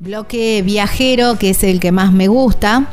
bloque 0.00 0.62
viajero, 0.62 1.38
que 1.38 1.50
es 1.50 1.64
el 1.64 1.80
que 1.80 1.90
más 1.90 2.12
me 2.12 2.28
gusta. 2.28 2.86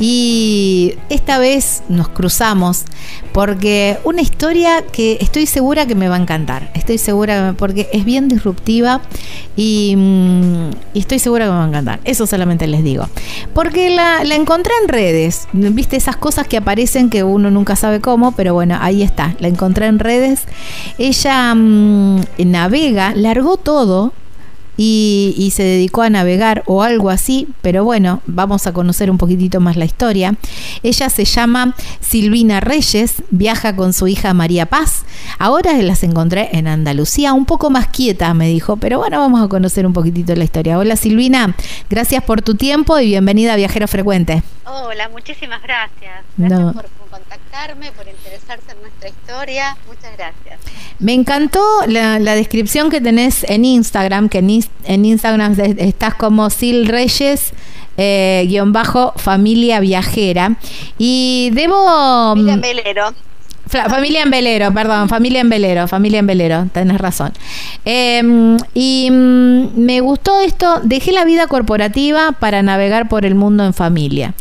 Y 0.00 0.94
esta 1.10 1.38
vez 1.38 1.84
nos 1.88 2.08
cruzamos 2.08 2.84
porque 3.32 3.98
una 4.02 4.20
historia 4.20 4.82
que 4.90 5.18
estoy 5.20 5.46
segura 5.46 5.86
que 5.86 5.94
me 5.94 6.08
va 6.08 6.16
a 6.16 6.18
encantar. 6.18 6.70
Estoy 6.74 6.98
segura 6.98 7.54
porque 7.56 7.88
es 7.92 8.04
bien 8.04 8.26
disruptiva 8.26 9.00
y, 9.54 9.94
mm, 9.96 10.70
estoy 10.94 11.20
segura 11.20 11.44
que 11.44 11.52
me 11.52 11.56
va 11.58 11.64
a 11.64 11.68
encantar. 11.68 12.00
Eso 12.04 12.26
solamente 12.26 12.66
les 12.66 12.82
digo. 12.82 13.06
Porque 13.54 13.90
la, 13.90 14.22
encontré 14.34 14.72
en 14.82 14.88
redes. 14.88 15.46
Viste 15.52 15.96
esas 15.96 16.16
cosas 16.16 16.48
que 16.48 16.56
aparecen 16.56 17.10
que 17.10 17.22
uno 17.22 17.50
nunca 17.50 17.76
sabe 17.76 18.00
cómo, 18.00 18.32
pero 18.32 18.54
bueno, 18.54 18.76
ahí 18.80 19.04
está. 19.04 19.36
La 19.38 19.46
encontré 19.46 19.86
en 19.86 20.00
redes. 20.00 20.42
Ella 20.98 21.54
mm, 21.54 22.22
navega, 22.38 23.14
largó 23.14 23.56
todo 23.56 24.12
y, 24.76 25.52
se 25.54 25.62
dedicó 25.62 26.02
a 26.02 26.10
navegar 26.10 26.62
o 26.66 26.82
algo 26.82 27.10
así, 27.10 27.48
pero 27.60 27.84
bueno, 27.84 28.22
vamos 28.26 28.66
a 28.66 28.72
conocer 28.72 29.10
un 29.10 29.18
poquitito 29.18 29.60
más 29.60 29.76
la 29.76 29.84
historia. 29.84 30.34
Ella 30.82 31.10
se 31.10 31.24
llama 31.24 31.74
Silvina 32.00 32.60
Reyes, 32.60 33.22
viaja 33.30 33.76
con 33.76 33.92
su 33.92 34.08
hija 34.08 34.32
María 34.32 34.66
Paz. 34.66 35.04
Ahora 35.38 35.74
las 35.82 36.02
encontré 36.02 36.50
en 36.52 36.68
Andalucía, 36.68 37.34
un 37.34 37.44
poco 37.44 37.70
más 37.70 37.88
quieta, 37.88 38.32
me 38.34 38.48
dijo, 38.48 38.76
pero 38.76 38.98
bueno, 38.98 39.18
vamos 39.18 39.42
a 39.42 39.48
conocer 39.48 39.86
un 39.86 39.92
poquitito 39.92 40.34
la 40.34 40.44
historia. 40.44 40.78
Hola 40.78 40.96
Silvina, 40.96 41.54
gracias 41.90 42.22
por 42.24 42.42
tu 42.42 42.54
tiempo 42.54 42.98
y 42.98 43.06
bienvenida 43.06 43.52
a 43.52 43.56
Viajero 43.56 43.88
Frecuente. 43.88 44.42
Hola, 44.64 45.08
muchísimas 45.10 45.62
gracias. 45.62 46.24
Gracias 46.36 46.74
por 46.74 47.01
contactarme, 47.12 47.92
por 47.92 48.08
interesarse 48.08 48.72
en 48.72 48.80
nuestra 48.80 49.08
historia. 49.10 49.76
Muchas 49.86 50.16
gracias. 50.16 50.58
Me 50.98 51.12
encantó 51.12 51.62
la, 51.86 52.18
descripción 52.34 52.90
que 52.90 53.00
tenés 53.00 53.44
en 53.44 53.64
Instagram, 53.64 54.28
que 54.30 54.38
en, 54.38 55.04
Instagram 55.04 55.54
estás 55.78 56.14
como 56.14 56.48
Sil 56.50 56.88
Reyes. 56.88 57.52
Eh, 57.98 58.46
guion 58.48 58.72
bajo 58.72 59.12
familia 59.16 59.78
viajera 59.78 60.56
y 60.96 61.50
debo 61.52 62.34
familia 62.34 62.54
en 62.54 62.60
velero 62.62 63.14
familia 63.68 64.22
en 64.22 64.30
velero 64.30 64.72
perdón 64.72 65.10
familia 65.10 65.42
en 65.42 65.50
velero 65.50 65.86
familia 65.86 66.20
en 66.20 66.26
velero 66.26 66.66
tenés 66.72 66.98
razón 66.98 67.34
em, 67.84 68.56
y 68.72 69.10
mm, 69.10 69.78
me 69.78 70.00
gustó 70.00 70.40
esto 70.40 70.80
dejé 70.82 71.12
la 71.12 71.26
vida 71.26 71.48
corporativa 71.48 72.32
para 72.32 72.62
navegar 72.62 73.10
por 73.10 73.26
el 73.26 73.34
mundo 73.34 73.66
en 73.66 73.74
familia 73.74 74.32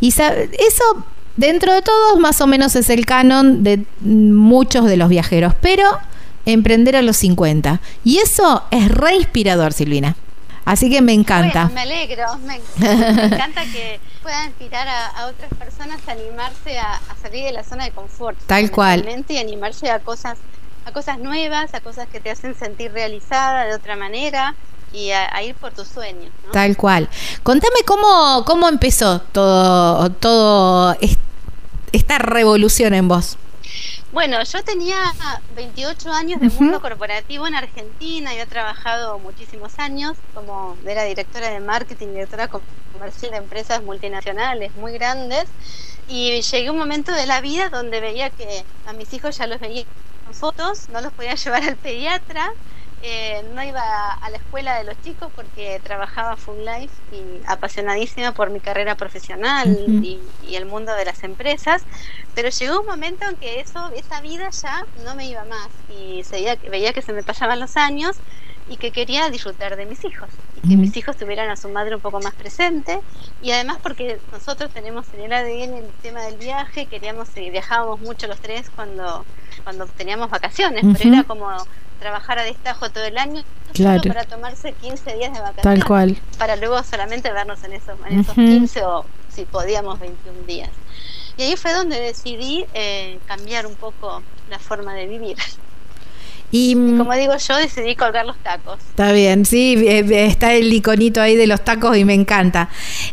y 0.00 0.08
eso 0.08 1.04
Dentro 1.36 1.74
de 1.74 1.82
todos, 1.82 2.18
más 2.18 2.40
o 2.40 2.46
menos 2.46 2.76
es 2.76 2.90
el 2.90 3.06
canon 3.06 3.64
de 3.64 3.84
muchos 4.00 4.86
de 4.86 4.96
los 4.96 5.08
viajeros, 5.08 5.54
pero 5.60 5.98
emprender 6.46 6.96
a 6.96 7.02
los 7.02 7.16
50. 7.16 7.80
Y 8.04 8.18
eso 8.18 8.62
es 8.70 8.88
re 8.88 9.16
inspirador, 9.16 9.72
Silvina. 9.72 10.16
Así 10.64 10.88
que 10.90 11.02
me 11.02 11.12
encanta. 11.12 11.68
me 11.74 11.82
alegro, 11.82 12.24
me, 12.38 12.56
encanta 12.56 13.64
que 13.64 14.00
pueda 14.22 14.46
inspirar 14.46 14.88
a, 14.88 15.26
otras 15.26 15.52
personas 15.58 16.00
a 16.08 16.12
animarse 16.12 16.78
a, 16.78 17.00
salir 17.20 17.44
de 17.44 17.52
la 17.52 17.64
zona 17.64 17.84
de 17.84 17.90
confort. 17.90 18.38
Tal 18.46 18.70
cual. 18.70 19.06
Y 19.28 19.36
animarse 19.36 19.90
a 19.90 19.98
cosas, 19.98 20.38
a 20.86 20.92
cosas 20.92 21.18
nuevas, 21.18 21.74
a 21.74 21.80
cosas 21.80 22.08
que 22.08 22.20
te 22.20 22.30
hacen 22.30 22.54
sentir 22.54 22.92
realizada 22.92 23.64
de 23.64 23.74
otra 23.74 23.96
manera 23.96 24.54
y 24.94 25.10
a, 25.10 25.42
ir 25.42 25.54
por 25.56 25.72
tus 25.72 25.88
sueños. 25.88 26.30
Tal 26.52 26.76
cual. 26.76 27.08
Contame 27.42 27.80
cómo, 27.84 28.44
cómo 28.46 28.68
empezó 28.68 29.20
todo, 29.20 30.10
todo 30.10 30.96
esta 31.92 32.18
revolución 32.18 32.94
en 32.94 33.08
vos. 33.08 33.36
Bueno, 34.12 34.40
yo 34.44 34.62
tenía 34.62 34.96
28 35.56 36.12
años 36.12 36.40
de 36.40 36.48
mundo 36.48 36.80
corporativo 36.80 37.48
en 37.48 37.56
Argentina, 37.56 38.30
había 38.30 38.46
trabajado 38.46 39.18
muchísimos 39.18 39.76
años 39.80 40.16
como 40.34 40.76
era 40.86 41.02
directora 41.02 41.50
de 41.50 41.58
marketing, 41.58 42.08
directora 42.08 42.48
comercial 42.92 43.32
de 43.32 43.38
empresas 43.38 43.82
multinacionales 43.82 44.72
muy 44.76 44.92
grandes 44.92 45.46
y 46.06 46.40
llegué 46.40 46.68
a 46.68 46.72
un 46.72 46.78
momento 46.78 47.10
de 47.10 47.26
la 47.26 47.40
vida 47.40 47.70
donde 47.70 48.00
veía 48.00 48.30
que 48.30 48.64
a 48.86 48.92
mis 48.92 49.12
hijos 49.14 49.36
ya 49.36 49.48
los 49.48 49.58
veía 49.58 49.84
en 50.28 50.34
fotos, 50.34 50.88
no 50.90 51.00
los 51.00 51.12
podía 51.12 51.34
llevar 51.44 51.64
al 51.64 51.76
pediatra 51.76 52.52
eh, 53.06 53.44
no 53.54 53.62
iba 53.62 53.82
a 54.12 54.30
la 54.30 54.38
escuela 54.38 54.78
de 54.78 54.84
los 54.84 55.00
chicos 55.02 55.30
porque 55.36 55.78
trabajaba 55.84 56.38
full 56.38 56.56
life 56.58 56.94
y 57.12 57.42
apasionadísima 57.46 58.32
por 58.32 58.48
mi 58.48 58.60
carrera 58.60 58.94
profesional 58.94 59.68
y, 60.02 60.20
el 60.54 60.64
mundo 60.66 60.94
de 60.94 61.04
las 61.04 61.24
empresas, 61.24 61.82
pero 62.34 62.48
llegó 62.48 62.80
un 62.80 62.86
momento 62.86 63.28
en 63.28 63.36
que 63.36 63.60
eso, 63.60 63.90
esa 63.96 64.20
vida 64.20 64.48
ya 64.50 64.86
no 65.04 65.16
me 65.16 65.26
iba 65.26 65.44
más 65.44 65.68
y 65.90 66.22
veía, 66.30 66.56
veía 66.70 66.92
que 66.92 67.02
se 67.02 67.12
me 67.12 67.22
pasaban 67.24 67.58
los 67.60 67.76
años 67.76 68.16
y 68.68 68.76
que 68.76 68.90
quería 68.90 69.28
disfrutar 69.30 69.76
de 69.76 69.84
mis 69.86 70.04
hijos 70.04 70.28
y 70.62 70.68
que 70.68 70.76
mis 70.76 70.96
hijos 70.96 71.16
tuvieran 71.16 71.50
a 71.50 71.56
su 71.56 71.68
madre 71.68 71.94
un 71.94 72.00
poco 72.00 72.20
más 72.20 72.34
presente 72.34 73.00
y 73.42 73.50
además 73.50 73.78
porque 73.82 74.18
nosotros 74.32 74.70
tenemos 74.72 75.06
en 75.14 75.20
el 75.20 75.32
ADN 75.32 75.74
el 75.74 75.88
tema 76.02 76.22
del 76.22 76.36
viaje, 76.36 76.86
queríamos 76.86 77.28
y 77.36 77.50
viajábamos 77.50 78.00
mucho 78.00 78.26
los 78.26 78.40
tres 78.40 78.70
cuando 78.74 79.24
cuando 79.62 79.86
teníamos 79.86 80.30
vacaciones, 80.30 80.84
pero 80.96 81.14
era 81.14 81.24
como 81.24 81.48
trabajar 82.00 82.38
a 82.38 82.42
destajo 82.42 82.90
todo 82.90 83.04
el 83.04 83.16
año 83.16 83.42
claro. 83.72 84.02
solo 84.02 84.14
para 84.14 84.26
tomarse 84.26 84.72
15 84.72 85.14
días 85.14 85.32
de 85.32 85.40
vacaciones. 85.40 85.62
Tal 85.62 85.84
cual. 85.84 86.18
Para 86.38 86.56
luego 86.56 86.82
solamente 86.82 87.30
vernos 87.32 87.62
en 87.64 87.72
esos, 87.72 87.98
en 88.06 88.20
esos 88.20 88.34
15 88.34 88.84
o 88.84 89.04
si 89.28 89.44
podíamos 89.44 89.98
21 90.00 90.42
días. 90.46 90.70
Y 91.36 91.42
ahí 91.42 91.56
fue 91.56 91.72
donde 91.72 91.98
decidí 92.00 92.64
eh, 92.74 93.18
cambiar 93.26 93.66
un 93.66 93.74
poco 93.74 94.22
la 94.50 94.58
forma 94.58 94.94
de 94.94 95.06
vivir. 95.06 95.36
Y, 96.56 96.74
como 96.96 97.12
digo 97.14 97.36
yo, 97.36 97.56
decidí 97.56 97.96
colgar 97.96 98.24
los 98.24 98.36
tacos. 98.38 98.78
Está 98.90 99.10
bien, 99.10 99.44
sí, 99.44 99.74
eh, 99.88 100.06
eh, 100.08 100.26
está 100.26 100.52
el 100.52 100.72
iconito 100.72 101.20
ahí 101.20 101.34
de 101.34 101.48
los 101.48 101.64
tacos 101.64 101.96
y 101.96 102.04
me 102.04 102.14
encanta. 102.14 102.68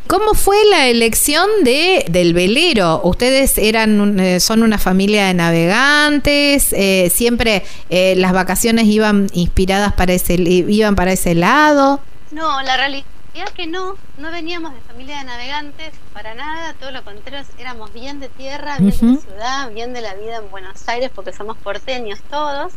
¿Cómo 0.05 0.35
fue 0.35 0.57
la 0.69 0.85
elección 0.85 1.49
de 1.63 2.05
del 2.07 2.35
velero? 2.35 3.01
Ustedes 3.03 3.57
eran 3.57 4.19
eh, 4.19 4.39
son 4.39 4.61
una 4.61 4.77
familia 4.77 5.25
de 5.25 5.33
navegantes, 5.33 6.75
siempre 7.11 7.63
las 7.89 8.31
vacaciones 8.31 8.85
iban 8.85 9.27
inspiradas 9.33 9.93
para 9.93 10.13
ese 10.13 10.35
iban 10.35 10.95
para 10.95 11.11
ese 11.11 11.33
lado. 11.33 11.99
No, 12.29 12.61
la 12.61 12.77
realidad 12.77 13.05
es 13.33 13.49
que 13.51 13.65
no, 13.65 13.95
no 14.19 14.29
veníamos 14.29 14.75
de 14.75 14.81
familia 14.81 15.17
de 15.17 15.23
navegantes 15.23 15.93
para 16.13 16.35
nada, 16.35 16.75
todo 16.75 16.91
lo 16.91 17.03
contrario, 17.03 17.43
éramos 17.57 17.91
bien 17.91 18.19
de 18.19 18.29
tierra, 18.29 18.77
bien 18.77 19.15
de 19.15 19.19
ciudad, 19.19 19.71
bien 19.71 19.93
de 19.93 20.01
la 20.01 20.13
vida 20.13 20.37
en 20.37 20.51
Buenos 20.51 20.87
Aires 20.87 21.09
porque 21.15 21.33
somos 21.33 21.57
porteños 21.57 22.19
todos. 22.29 22.73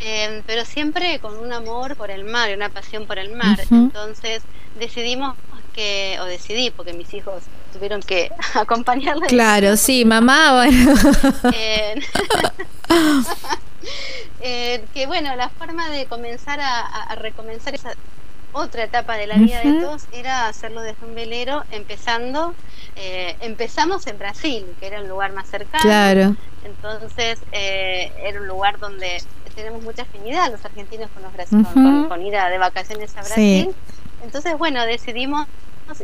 Em, 0.00 0.42
pero 0.46 0.64
siempre 0.64 1.18
con 1.18 1.38
un 1.38 1.52
amor 1.52 1.96
por 1.96 2.10
el 2.10 2.24
mar 2.24 2.50
y 2.50 2.54
una 2.54 2.68
pasión 2.68 3.06
por 3.06 3.18
el 3.18 3.32
mar. 3.32 3.58
Entonces 3.70 4.42
decidimos 4.78 5.36
que, 5.74 6.18
o 6.20 6.24
decidí, 6.24 6.70
porque 6.70 6.92
mis 6.92 7.12
hijos 7.14 7.44
tuvieron 7.72 8.00
que 8.00 8.30
acompañarla. 8.54 9.26
Claro, 9.26 9.76
sí, 9.76 10.04
mamá, 10.04 10.64
bueno. 10.64 10.94
que 14.94 15.06
bueno, 15.06 15.34
la 15.36 15.48
forma 15.48 15.88
de 15.90 16.06
comenzar 16.06 16.60
a, 16.60 17.14
recomenzar 17.16 17.74
esa 17.74 17.94
otra 18.52 18.84
etapa 18.84 19.16
de 19.16 19.26
la 19.26 19.34
vida 19.34 19.60
de 19.62 19.80
todos 19.80 20.04
era 20.12 20.46
hacerlo 20.46 20.80
desde 20.80 21.04
un 21.04 21.14
velero, 21.14 21.64
empezando, 21.72 22.54
eh, 22.94 23.36
empezamos 23.40 24.06
en 24.06 24.16
Brasil, 24.16 24.64
que 24.78 24.86
era 24.86 24.98
el 24.98 25.08
lugar 25.08 25.32
más 25.32 25.48
cercano. 25.48 25.82
Claro. 25.82 26.36
Entonces 26.64 27.40
eh, 27.50 28.12
era 28.22 28.40
un 28.40 28.46
lugar 28.46 28.78
donde 28.78 29.20
tenemos 29.54 29.82
mucha 29.82 30.02
afinidad 30.02 30.50
los 30.50 30.64
argentinos 30.64 31.10
con 31.10 31.22
los 31.22 31.32
brasileños, 31.32 32.08
con, 32.08 32.22
ir 32.22 32.36
a, 32.36 32.48
de 32.48 32.58
vacaciones 32.58 33.16
a 33.16 33.22
Brasil. 33.22 33.74
Entonces, 34.22 34.56
bueno, 34.58 34.84
decidimos 34.86 35.46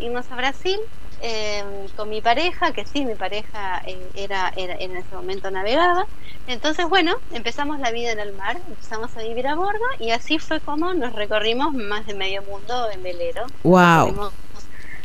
irnos 0.00 0.30
a 0.30 0.36
Brasil 0.36 0.78
eh, 1.22 1.62
con 1.96 2.08
mi 2.08 2.20
pareja, 2.20 2.72
que 2.72 2.84
sí, 2.86 3.04
mi 3.04 3.14
pareja 3.14 3.82
eh, 3.86 4.10
era, 4.14 4.52
en 4.56 4.96
ese 4.96 5.14
momento 5.14 5.50
navegaba. 5.50 6.06
Entonces, 6.46 6.88
bueno, 6.88 7.16
empezamos 7.32 7.78
la 7.78 7.90
vida 7.90 8.12
en 8.12 8.20
el 8.20 8.32
mar, 8.32 8.58
empezamos 8.68 9.16
a 9.16 9.22
vivir 9.22 9.46
a 9.46 9.54
bordo 9.54 9.84
y 9.98 10.10
así 10.10 10.38
fue 10.38 10.60
como 10.60 10.94
nos 10.94 11.12
recorrimos 11.12 11.74
más 11.74 12.06
de 12.06 12.14
medio 12.14 12.42
mundo 12.42 12.90
en 12.90 13.02
velero. 13.02 13.46
Wow. 13.62 14.30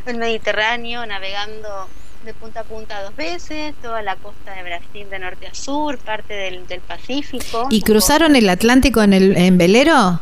El 0.06 0.18
Mediterráneo, 0.18 1.04
navegando 1.04 1.88
de 2.26 2.34
punta 2.34 2.60
a 2.60 2.64
punta 2.64 3.02
dos 3.02 3.16
veces, 3.16 3.74
toda 3.80 4.02
la 4.02 4.16
costa 4.16 4.54
de 4.54 4.62
Brasil 4.62 5.08
de 5.08 5.18
norte 5.18 5.46
a 5.46 5.54
sur, 5.54 5.96
parte 5.98 6.34
del, 6.34 6.66
Pacífico. 6.86 7.68
¿Y 7.70 7.82
cruzaron 7.82 8.36
el 8.36 8.48
Atlántico 8.48 9.02
en, 9.02 9.12
el, 9.12 9.36
en 9.36 9.56
velero? 9.56 10.20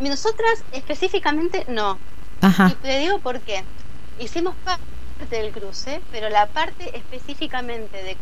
Nosotras 0.00 0.62
específicamente 0.72 1.64
no. 1.68 1.98
Ajá. 2.40 2.72
Y 2.72 2.74
te 2.82 2.98
digo 2.98 3.20
por 3.20 3.40
qué. 3.40 3.62
Hicimos 4.18 4.54
parte 4.64 4.82
del 5.30 5.52
cruce, 5.52 6.00
pero 6.12 6.28
la 6.28 6.46
parte 6.46 6.96
específicamente 6.96 8.02
de, 8.02 8.16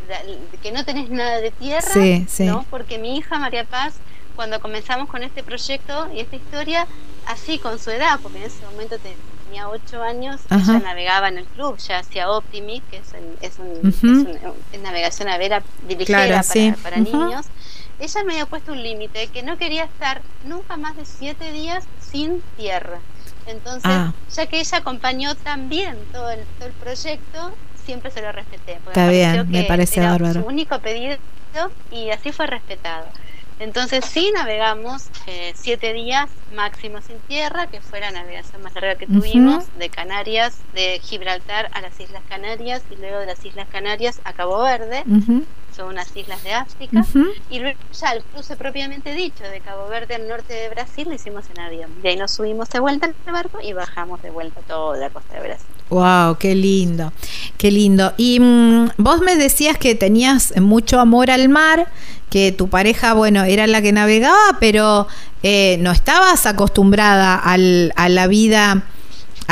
que 0.62 0.72
no 0.72 0.84
tenés 0.84 1.10
nada 1.10 1.40
de 1.40 1.50
tierra, 1.50 1.92
¿no? 2.40 2.64
Porque 2.70 2.98
mi 2.98 3.16
hija 3.16 3.38
María 3.38 3.64
Paz, 3.64 3.94
cuando 4.36 4.60
comenzamos 4.60 5.08
con 5.08 5.22
este 5.22 5.42
proyecto 5.42 6.08
y 6.14 6.20
esta 6.20 6.36
historia, 6.36 6.86
así 7.26 7.58
con 7.58 7.78
su 7.78 7.90
edad, 7.90 8.20
porque 8.22 8.38
en 8.38 8.44
ese 8.44 8.64
momento 8.66 8.98
te, 8.98 9.14
tenía 9.52 9.68
ocho 9.68 10.02
años, 10.02 10.40
ella 10.50 10.78
navegaba 10.78 11.28
en 11.28 11.36
el 11.36 11.44
club, 11.44 11.76
ya 11.76 11.98
hacía 11.98 12.30
Optimi, 12.30 12.80
que 12.90 12.96
es, 12.96 13.12
es, 13.42 13.58
un, 13.58 14.38
navegación 14.82 15.28
a 15.28 15.36
vera 15.36 15.62
dirigida 15.86 16.42
para, 16.82 16.96
niños. 16.96 17.46
Ella 18.00 18.24
me 18.24 18.32
había 18.32 18.46
puesto 18.46 18.72
un 18.72 18.82
límite 18.82 19.26
que 19.26 19.42
no 19.42 19.58
quería 19.58 19.84
estar 19.84 20.22
nunca 20.46 20.78
más 20.78 20.96
de 20.96 21.04
siete 21.04 21.52
días 21.52 21.84
sin 22.00 22.42
tierra. 22.56 23.00
Entonces, 23.46 23.82
ah. 23.84 24.14
ya 24.34 24.46
que 24.46 24.58
ella 24.58 24.78
acompañó 24.78 25.34
también 25.34 25.98
todo 26.12 26.30
el, 26.30 26.40
todo 26.58 26.68
el 26.68 26.74
proyecto, 26.74 27.52
siempre 27.84 28.10
se 28.10 28.22
lo 28.22 28.32
respeté. 28.32 28.78
Está 28.86 29.08
bien, 29.08 29.50
me 29.50 29.64
parece 29.64 30.00
era 30.00 30.12
bárbaro. 30.12 30.40
Su 30.40 30.46
único 30.46 30.78
pedido 30.78 31.18
y 31.90 32.08
así 32.08 32.32
fue 32.32 32.46
respetado. 32.46 33.04
Entonces 33.62 34.04
sí 34.04 34.32
navegamos 34.34 35.04
eh, 35.28 35.52
siete 35.54 35.92
días 35.92 36.28
máximo 36.52 37.00
sin 37.00 37.16
tierra, 37.20 37.68
que 37.68 37.80
fue 37.80 38.00
la 38.00 38.10
navegación 38.10 38.60
más 38.60 38.74
larga 38.74 38.96
que 38.96 39.06
tuvimos, 39.06 39.66
de 39.78 39.88
Canarias, 39.88 40.58
de 40.74 40.98
Gibraltar 41.00 41.70
a 41.72 41.80
las 41.80 41.98
Islas 42.00 42.22
Canarias 42.28 42.82
y 42.90 42.96
luego 42.96 43.20
de 43.20 43.26
las 43.26 43.44
Islas 43.44 43.68
Canarias 43.70 44.20
a 44.24 44.32
Cabo 44.32 44.60
Verde 44.64 45.04
son 45.72 45.88
unas 45.88 46.14
islas 46.16 46.42
de 46.44 46.52
África, 46.52 47.04
y 47.50 47.58
luego 47.60 47.78
ya 47.98 48.10
el 48.10 48.22
cruce 48.22 48.56
propiamente 48.56 49.14
dicho 49.14 49.44
de 49.44 49.60
Cabo 49.60 49.88
Verde 49.88 50.14
al 50.14 50.28
norte 50.28 50.52
de 50.52 50.68
Brasil 50.68 51.08
lo 51.08 51.14
hicimos 51.14 51.44
en 51.54 51.60
avión. 51.60 51.90
Y 52.02 52.08
ahí 52.08 52.16
nos 52.16 52.30
subimos 52.30 52.68
de 52.70 52.80
vuelta 52.80 53.06
al 53.06 53.32
barco 53.32 53.58
y 53.62 53.72
bajamos 53.72 54.22
de 54.22 54.30
vuelta 54.30 54.60
toda 54.66 54.96
la 54.98 55.10
costa 55.10 55.34
de 55.34 55.40
Brasil. 55.40 55.66
Wow, 55.90 56.36
qué 56.38 56.54
lindo, 56.54 57.12
qué 57.58 57.70
lindo. 57.70 58.14
Y 58.16 58.40
mm, 58.40 58.90
vos 58.96 59.20
me 59.20 59.36
decías 59.36 59.76
que 59.76 59.94
tenías 59.94 60.54
mucho 60.60 61.00
amor 61.00 61.30
al 61.30 61.48
mar, 61.48 61.88
que 62.30 62.52
tu 62.52 62.68
pareja, 62.68 63.12
bueno, 63.14 63.44
era 63.44 63.66
la 63.66 63.82
que 63.82 63.92
navegaba, 63.92 64.58
pero 64.58 65.06
eh, 65.42 65.76
no 65.80 65.92
estabas 65.92 66.46
acostumbrada 66.46 67.36
al, 67.36 67.92
a 67.96 68.08
la 68.08 68.26
vida 68.26 68.84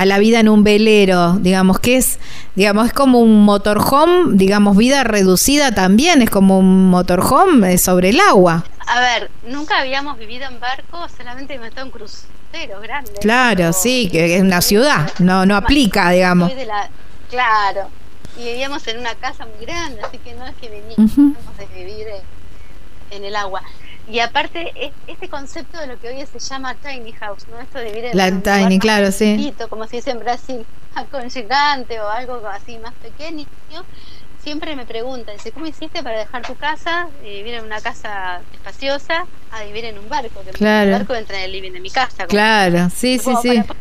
a 0.00 0.06
la 0.06 0.18
vida 0.18 0.40
en 0.40 0.48
un 0.48 0.64
velero, 0.64 1.34
digamos 1.40 1.78
que 1.78 1.98
es, 1.98 2.18
digamos, 2.54 2.86
es 2.86 2.94
como 2.94 3.18
un 3.18 3.44
motorhome, 3.44 4.34
digamos, 4.38 4.74
vida 4.74 5.04
reducida 5.04 5.74
también, 5.74 6.22
es 6.22 6.30
como 6.30 6.58
un 6.58 6.88
motorhome 6.88 7.76
sobre 7.76 8.08
el 8.08 8.18
agua. 8.18 8.64
A 8.86 8.98
ver, 8.98 9.30
nunca 9.46 9.78
habíamos 9.78 10.16
vivido 10.16 10.46
en 10.46 10.58
barco, 10.58 11.06
solamente 11.14 11.52
hemos 11.52 11.68
estado 11.68 11.88
en 11.88 11.92
cruceros 11.92 12.82
grandes. 12.82 13.18
Claro, 13.20 13.74
sí, 13.74 14.08
que 14.10 14.36
es 14.36 14.40
una 14.40 14.62
ciudad, 14.62 15.12
no, 15.18 15.44
no 15.44 15.54
aplica, 15.54 16.08
digamos. 16.08 16.50
claro, 17.28 17.90
y 18.38 18.44
vivíamos 18.44 18.86
en 18.86 19.00
una 19.00 19.14
casa 19.16 19.44
muy 19.44 19.66
grande, 19.66 20.00
así 20.00 20.16
que 20.16 20.32
no 20.32 20.46
es 20.46 20.54
que 20.56 20.70
veníamos 20.70 21.14
de 21.58 21.66
vivir 21.76 22.06
en 23.10 23.22
el 23.22 23.36
agua. 23.36 23.60
Y 24.10 24.18
aparte, 24.18 24.92
este 25.06 25.28
concepto 25.28 25.78
de 25.78 25.86
lo 25.86 26.00
que 26.00 26.08
hoy 26.08 26.26
se 26.26 26.38
llama 26.40 26.74
tiny 26.74 27.12
house, 27.12 27.46
¿no? 27.48 27.60
Esto 27.60 27.78
de 27.78 27.84
vivir 27.84 28.06
en 28.06 28.16
La 28.16 28.26
un 28.26 28.42
tiny, 28.42 28.78
claro, 28.80 29.12
sí. 29.12 29.54
como 29.68 29.86
se 29.86 29.96
dice 29.96 30.10
en 30.10 30.18
Brasil, 30.18 30.66
gigante 31.32 32.00
o 32.00 32.08
algo 32.08 32.44
así 32.48 32.76
más 32.78 32.92
pequeño, 32.94 33.46
siempre 34.42 34.74
me 34.74 34.84
preguntan, 34.84 35.36
dice, 35.36 35.52
¿cómo 35.52 35.66
hiciste 35.66 36.02
para 36.02 36.18
dejar 36.18 36.44
tu 36.44 36.56
casa, 36.56 37.08
y 37.22 37.28
vivir 37.28 37.54
en 37.54 37.64
una 37.64 37.80
casa 37.80 38.40
espaciosa, 38.52 39.26
a 39.52 39.62
vivir 39.62 39.84
en 39.84 39.98
un 39.98 40.08
barco? 40.08 40.42
Que 40.44 40.50
claro. 40.50 40.90
el 40.90 40.98
barco 40.98 41.14
entra 41.14 41.38
en 41.38 41.44
el 41.44 41.52
living 41.52 41.72
de 41.72 41.80
mi 41.80 41.90
casa. 41.90 42.26
Claro, 42.26 42.90
sí, 42.90 43.18
sí, 43.18 43.30
sí. 43.42 43.62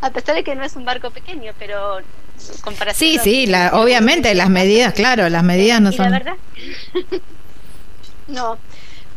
A 0.00 0.10
pesar 0.10 0.34
de 0.36 0.44
que 0.44 0.54
no 0.54 0.62
es 0.62 0.76
un 0.76 0.84
barco 0.84 1.10
pequeño, 1.10 1.52
pero 1.58 2.00
Sí, 2.94 3.18
sí, 3.22 3.46
la, 3.46 3.70
obviamente 3.74 4.34
las 4.34 4.50
medidas, 4.50 4.92
claro, 4.92 5.28
las 5.28 5.42
medidas 5.42 5.80
no 5.80 5.92
son... 5.92 6.10
La 6.10 6.18
verdad, 6.18 6.36
no, 8.28 8.58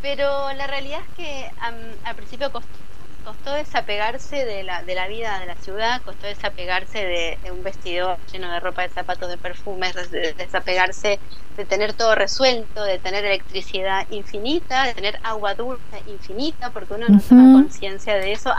pero 0.01 0.53
la 0.53 0.67
realidad 0.67 0.99
es 1.01 1.15
que 1.15 1.51
al 1.59 2.15
principio 2.15 2.51
costó, 2.51 3.53
desapegarse 3.53 4.45
de 4.45 4.63
la, 4.63 4.83
de 4.83 4.95
la 4.95 5.07
vida 5.07 5.39
de 5.39 5.47
la 5.47 5.55
ciudad, 5.55 6.01
costó 6.03 6.27
desapegarse 6.27 6.99
de, 6.99 7.51
un 7.51 7.61
vestido 7.61 8.17
lleno 8.31 8.51
de 8.51 8.59
ropa, 8.59 8.83
de 8.83 8.89
zapatos, 8.89 9.29
de 9.29 9.37
perfumes, 9.37 9.95
desapegarse 10.37 11.19
de 11.57 11.65
tener 11.65 11.93
todo 11.93 12.15
resuelto, 12.15 12.83
de 12.83 12.99
tener 12.99 13.25
electricidad 13.25 14.05
infinita, 14.11 14.83
de 14.83 14.93
tener 14.93 15.19
agua 15.23 15.55
dulce 15.55 16.03
infinita, 16.07 16.69
porque 16.69 16.93
uno 16.93 17.07
no 17.09 17.19
toma 17.19 17.61
conciencia 17.61 18.15
de 18.15 18.31
eso 18.31 18.53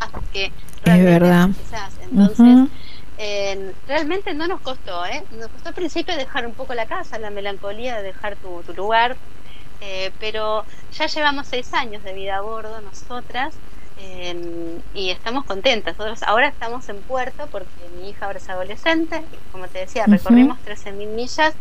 hasta 0.00 0.20
que 0.32 0.46
es 0.84 1.04
verdad. 1.04 1.50
Entonces, 2.10 2.68
realmente 3.86 4.34
no 4.34 4.48
nos 4.48 4.60
costó, 4.60 5.06
¿eh? 5.06 5.22
Nos 5.32 5.48
costó 5.48 5.68
al 5.68 5.74
principio 5.74 6.16
dejar 6.16 6.46
un 6.46 6.54
poco 6.54 6.74
la 6.74 6.86
casa, 6.86 7.18
la 7.18 7.30
melancolía 7.30 7.96
de 7.96 8.02
dejar 8.02 8.36
tu, 8.36 8.62
tu 8.62 8.72
lugar, 8.74 9.16
eh, 9.84 10.12
pero 10.20 10.64
ya 10.96 11.06
llevamos 11.06 11.48
seis 11.48 11.74
años 11.74 12.04
de 12.04 12.12
vida 12.12 12.36
a 12.36 12.40
bordo 12.40 12.80
nosotras 12.80 13.52
em, 13.98 14.80
y 14.94 15.10
estamos 15.10 15.44
contentas. 15.44 15.98
Nosotros 15.98 16.22
ahora 16.22 16.48
estamos 16.48 16.88
en 16.88 17.00
puerto 17.02 17.48
porque 17.50 17.68
mi 17.96 18.10
hija 18.10 18.26
ahora 18.26 18.38
es 18.38 18.48
adolescente, 18.48 19.22
como 19.50 19.66
te 19.66 19.80
decía, 19.80 20.04
recorrimos 20.06 20.58
13.000 20.64 21.06
millas 21.08 21.54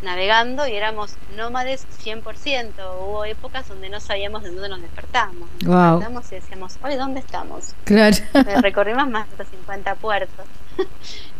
navegando 0.00 0.66
y 0.66 0.76
éramos 0.76 1.16
nómades 1.36 1.86
100%. 2.02 2.72
Hubo 3.00 3.26
épocas 3.26 3.68
donde 3.68 3.90
no 3.90 4.00
sabíamos 4.00 4.44
de 4.44 4.50
dónde 4.50 4.70
nos 4.70 4.80
despertamos. 4.80 5.48
Nos 5.62 5.90
despertamos 5.90 6.32
y 6.32 6.34
decíamos, 6.36 6.78
oye, 6.82 6.96
¿dónde 6.96 7.20
estamos? 7.20 7.74
Claro. 7.84 8.16
Recorrimos 8.62 9.08
más 9.08 9.26
de 9.36 9.44
50 9.44 9.94
puertos. 9.96 10.46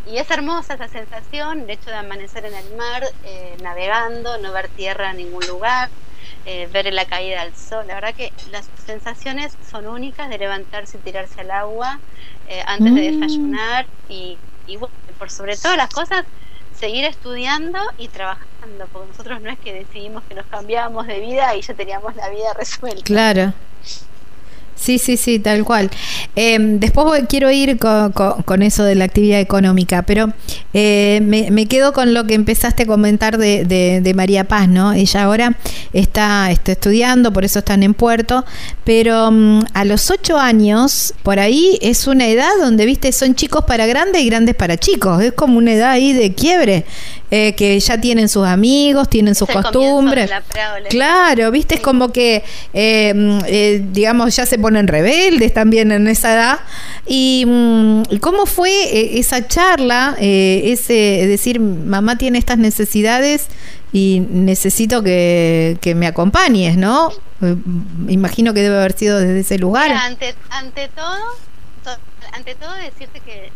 y 0.05 0.17
es 0.17 0.29
hermosa 0.29 0.75
esa 0.75 0.89
sensación, 0.89 1.61
el 1.61 1.69
hecho 1.71 1.89
de 1.89 1.95
amanecer 1.95 2.45
en 2.45 2.53
el 2.53 2.75
mar, 2.75 3.03
eh, 3.23 3.57
navegando, 3.63 4.37
no 4.37 4.51
ver 4.51 4.67
tierra 4.69 5.11
en 5.11 5.17
ningún 5.17 5.47
lugar. 5.47 5.89
Eh, 6.51 6.67
ver 6.73 6.91
la 6.91 7.05
caída 7.05 7.43
del 7.43 7.55
sol. 7.55 7.85
La 7.85 7.93
verdad 7.93 8.15
que 8.15 8.33
las 8.51 8.67
sensaciones 8.83 9.55
son 9.69 9.85
únicas 9.85 10.29
de 10.29 10.39
levantarse 10.39 10.97
y 10.97 11.01
tirarse 11.01 11.41
al 11.41 11.51
agua 11.51 11.99
eh, 12.47 12.63
antes 12.65 12.95
de 12.95 13.11
mm. 13.11 13.19
desayunar 13.19 13.85
y, 14.09 14.35
por 15.19 15.29
sobre 15.29 15.55
todas 15.55 15.77
las 15.77 15.91
cosas, 15.91 16.25
seguir 16.75 17.05
estudiando 17.05 17.77
y 17.99 18.07
trabajando, 18.07 18.87
porque 18.91 19.09
nosotros 19.09 19.41
no 19.41 19.51
es 19.51 19.59
que 19.59 19.73
decidimos 19.73 20.23
que 20.23 20.33
nos 20.33 20.47
cambiábamos 20.47 21.05
de 21.05 21.19
vida 21.19 21.55
y 21.55 21.61
ya 21.61 21.75
teníamos 21.75 22.15
la 22.15 22.29
vida 22.29 22.51
resuelta. 22.57 23.03
Claro. 23.03 23.53
Sí, 24.79 24.97
sí, 24.97 25.17
sí, 25.17 25.39
tal 25.39 25.65
cual. 25.65 25.89
Em, 26.37 26.79
después 26.79 27.23
quiero 27.27 27.51
ir 27.51 27.77
con, 27.77 28.61
eso 28.61 28.83
de 28.85 28.95
la 28.95 29.05
actividad 29.05 29.39
económica, 29.41 30.03
pero 30.03 30.31
eh, 30.73 31.19
me, 31.21 31.65
quedo 31.65 31.91
con 31.91 32.13
lo 32.13 32.25
que 32.25 32.33
empezaste 32.33 32.83
a 32.83 32.85
comentar 32.85 33.37
de, 33.37 34.13
María 34.15 34.45
Paz, 34.45 34.69
¿no? 34.69 34.93
Ella 34.93 35.23
ahora 35.23 35.57
está, 35.91 36.49
está, 36.49 36.71
estudiando, 36.71 37.33
por 37.33 37.43
eso 37.43 37.59
están 37.59 37.83
en 37.83 37.93
Puerto, 37.93 38.45
pero 38.85 39.29
mm, 39.31 39.65
a 39.73 39.83
los 39.83 40.09
ocho 40.11 40.37
años, 40.37 41.13
por 41.23 41.39
ahí 41.39 41.77
es 41.81 42.07
una 42.07 42.27
edad 42.27 42.51
donde, 42.61 42.85
viste, 42.85 43.11
son 43.11 43.35
chicos 43.35 43.65
para 43.65 43.85
grandes 43.85 44.21
y 44.21 44.29
grandes 44.29 44.55
para 44.55 44.77
chicos, 44.77 45.21
es 45.21 45.33
como 45.33 45.57
una 45.57 45.73
edad 45.73 45.91
ahí 45.91 46.13
de 46.13 46.33
quiebre, 46.33 46.85
eh, 47.31 47.53
que 47.53 47.79
ya 47.79 47.99
tienen 48.01 48.29
sus 48.29 48.45
amigos, 48.45 49.09
tienen 49.09 49.35
sus 49.35 49.49
costumbres. 49.49 50.29
Claro, 50.89 51.51
viste, 51.51 51.75
es 51.75 51.81
como 51.81 52.11
que, 52.11 52.43
eh, 52.73 53.13
mm, 53.13 53.91
digamos, 53.93 54.35
ya 54.35 54.45
se 54.45 54.57
ponen 54.57 54.87
rebeldes 54.87 55.53
también 55.53 55.91
en 55.91 56.07
esa 56.07 56.33
edad. 56.33 56.59
¿Y, 57.11 57.43
mm, 57.47 58.03
cómo 58.21 58.45
fue 58.45 58.71
eh, 58.71 59.19
esa 59.19 59.47
charla? 59.47 60.15
Eh, 60.19 60.61
ese 60.65 60.93
decir, 61.27 61.59
mamá 61.59 62.17
tiene 62.17 62.37
estas 62.37 62.59
necesidades 62.59 63.47
y 63.91 64.19
necesito 64.29 65.01
que, 65.01 65.79
me 65.95 66.05
acompañes, 66.05 66.77
¿no? 66.77 67.11
Eh, 67.41 67.55
imagino 68.09 68.53
que 68.53 68.61
debe 68.61 68.77
haber 68.77 68.93
sido 68.93 69.17
desde 69.17 69.39
ese 69.39 69.57
lugar. 69.57 69.91
ante, 69.91 70.35
ante 70.51 70.87
todo, 70.89 71.97
ante 72.33 72.53
todo 72.53 72.73
decirte 72.75 73.21
que 73.21 73.49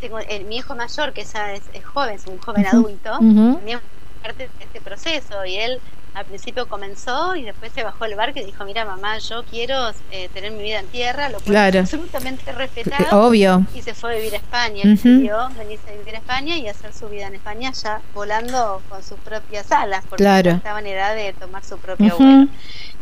tengo 0.00 0.18
mi 0.46 0.56
hijo 0.56 0.74
mayor, 0.74 1.12
que 1.12 1.24
ya 1.24 1.52
es, 1.52 1.62
joven, 1.84 2.14
es 2.14 2.26
un 2.26 2.38
joven 2.38 2.66
adulto, 2.66 3.10
también 3.10 3.80
parte 4.22 4.48
de 4.58 4.64
este 4.64 4.80
proceso 4.80 5.44
y 5.44 5.56
él 5.56 5.80
al 6.14 6.24
principio 6.24 6.66
comenzó 6.66 7.36
y 7.36 7.44
después 7.44 7.70
se 7.72 7.84
bajó 7.84 8.04
el 8.04 8.16
barco 8.16 8.40
y 8.40 8.44
dijo, 8.44 8.64
mira 8.64 8.84
mamá, 8.84 9.18
yo 9.18 9.44
quiero 9.44 9.90
eh, 10.10 10.28
tener 10.32 10.50
mi 10.50 10.62
vida 10.62 10.80
en 10.80 10.86
tierra, 10.86 11.28
lo 11.28 11.38
cual 11.38 11.76
absolutamente 11.76 12.50
respetado. 12.52 13.26
Obvio. 13.26 13.64
Y 13.74 13.82
se 13.82 13.94
fue 13.94 14.12
a 14.12 14.16
vivir 14.16 14.34
a 14.34 14.38
España, 14.38 14.82
decidió 14.84 15.48
venirse 15.56 15.90
a 15.90 15.92
vivir 15.92 16.16
a 16.16 16.18
España 16.18 16.56
y 16.56 16.66
hacer 16.66 16.92
su 16.92 17.08
vida 17.08 17.28
en 17.28 17.36
España 17.36 17.72
ya 17.72 18.00
volando 18.14 18.82
con 18.88 19.02
sus 19.02 19.18
propias 19.20 19.70
alas, 19.70 20.04
porque 20.08 20.24
estaba 20.24 20.80
en 20.80 20.86
edad 20.86 21.14
de 21.14 21.32
tomar 21.34 21.64
su 21.64 21.78
propio 21.78 22.16
vuelo. 22.16 22.48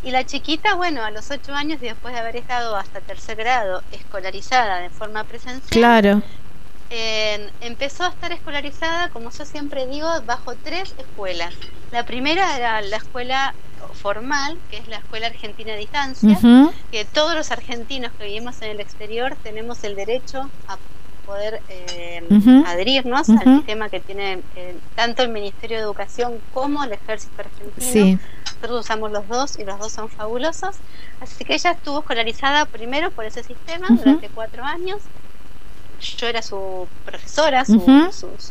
Y 0.03 0.11
la 0.11 0.25
chiquita, 0.25 0.75
bueno, 0.75 1.03
a 1.03 1.11
los 1.11 1.31
ocho 1.31 1.55
años 1.55 1.79
y 1.83 1.87
después 1.87 2.13
de 2.13 2.21
haber 2.21 2.37
estado 2.37 2.77
hasta 2.77 3.01
tercer 3.01 3.37
grado 3.37 3.83
escolarizada 3.93 4.79
de 4.79 4.91
forma 4.91 5.25
presencial, 5.25 5.71
claro 5.71 6.23
empezó 6.91 8.05
a 8.05 8.09
estar 8.09 8.33
escolarizada, 8.33 9.09
como 9.11 9.31
yo 9.31 9.45
siempre 9.45 9.87
digo, 9.87 10.09
bajo 10.25 10.55
tres 10.55 10.95
escuelas. 10.99 11.55
La 11.93 12.05
primera 12.05 12.57
era 12.57 12.81
la 12.83 12.97
escuela 12.97 13.55
formal, 13.95 14.59
que 14.71 14.79
es 14.79 14.89
la 14.89 14.99
Escuela 14.99 15.27
Argentina 15.27 15.73
a 15.73 15.77
Distancia, 15.77 16.39
que 16.91 17.05
todos 17.05 17.35
los 17.35 17.51
argentinos 17.51 18.13
que 18.13 18.25
vivimos 18.25 18.61
en 18.63 18.71
el 18.71 18.81
exterior 18.81 19.37
tenemos 19.43 19.83
el 19.85 19.97
derecho 19.97 20.49
a 20.69 20.77
poder 21.27 21.61
eh, 21.69 22.23
adherirnos 22.67 23.29
al 23.29 23.57
sistema 23.57 23.89
que 23.89 23.99
tiene 23.99 24.41
eh, 24.55 24.77
tanto 24.95 25.23
el 25.23 25.31
Ministerio 25.31 25.79
de 25.79 25.83
Educación 25.83 26.39
como 26.55 26.85
el 26.85 26.93
Ejército 26.93 27.43
Argentino. 27.43 28.21
Nosotros 28.45 28.81
usamos 28.81 29.11
los 29.11 29.29
dos 29.29 29.59
y 29.59 29.65
los 29.65 29.79
dos 29.79 29.93
son 29.93 30.09
fabulosos. 30.09 30.77
Así 31.21 31.45
que 31.45 31.55
ella 31.55 31.73
estuvo 31.73 31.99
escolarizada 31.99 32.65
primero 32.65 33.11
por 33.11 33.25
ese 33.25 33.43
sistema 33.43 33.89
durante 33.91 34.29
cuatro 34.29 34.65
años 34.65 34.99
yo 36.01 36.27
era 36.27 36.43
su 36.43 36.87
profesora, 37.05 37.65
su, 37.65 37.81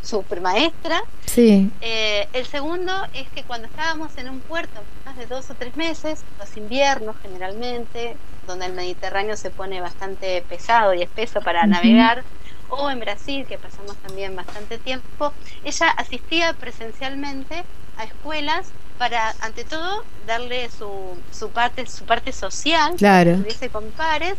su, 0.02 0.24
maestra. 0.40 1.02
Sí. 1.26 1.70
Eh, 1.80 2.28
el 2.32 2.46
segundo 2.46 2.92
es 3.14 3.28
que 3.30 3.42
cuando 3.42 3.68
estábamos 3.68 4.16
en 4.18 4.28
un 4.28 4.40
puerto 4.40 4.80
más 5.04 5.16
de 5.16 5.26
dos 5.26 5.50
o 5.50 5.54
tres 5.54 5.76
meses, 5.76 6.24
los 6.38 6.56
inviernos 6.56 7.16
generalmente, 7.22 8.16
donde 8.46 8.66
el 8.66 8.72
Mediterráneo 8.72 9.36
se 9.36 9.50
pone 9.50 9.80
bastante 9.80 10.42
pesado 10.48 10.94
y 10.94 11.02
espeso 11.02 11.40
para 11.40 11.66
navegar, 11.66 12.24
o 12.68 12.90
en 12.90 12.98
Brasil, 13.00 13.46
que 13.46 13.58
pasamos 13.58 13.96
también 13.98 14.34
bastante 14.34 14.78
tiempo, 14.78 15.32
ella 15.64 15.90
asistía 15.90 16.52
presencialmente 16.52 17.64
a 17.96 18.04
escuelas 18.04 18.68
para, 18.98 19.34
ante 19.40 19.64
todo, 19.64 20.04
darle 20.26 20.68
su, 20.70 20.90
su 21.30 21.50
parte 21.50 21.86
su 21.86 22.04
parte 22.04 22.32
social, 22.32 22.94
claro. 22.96 23.32
que 23.32 23.36
tuviese 23.38 23.68
con 23.68 23.84
pares, 23.90 24.34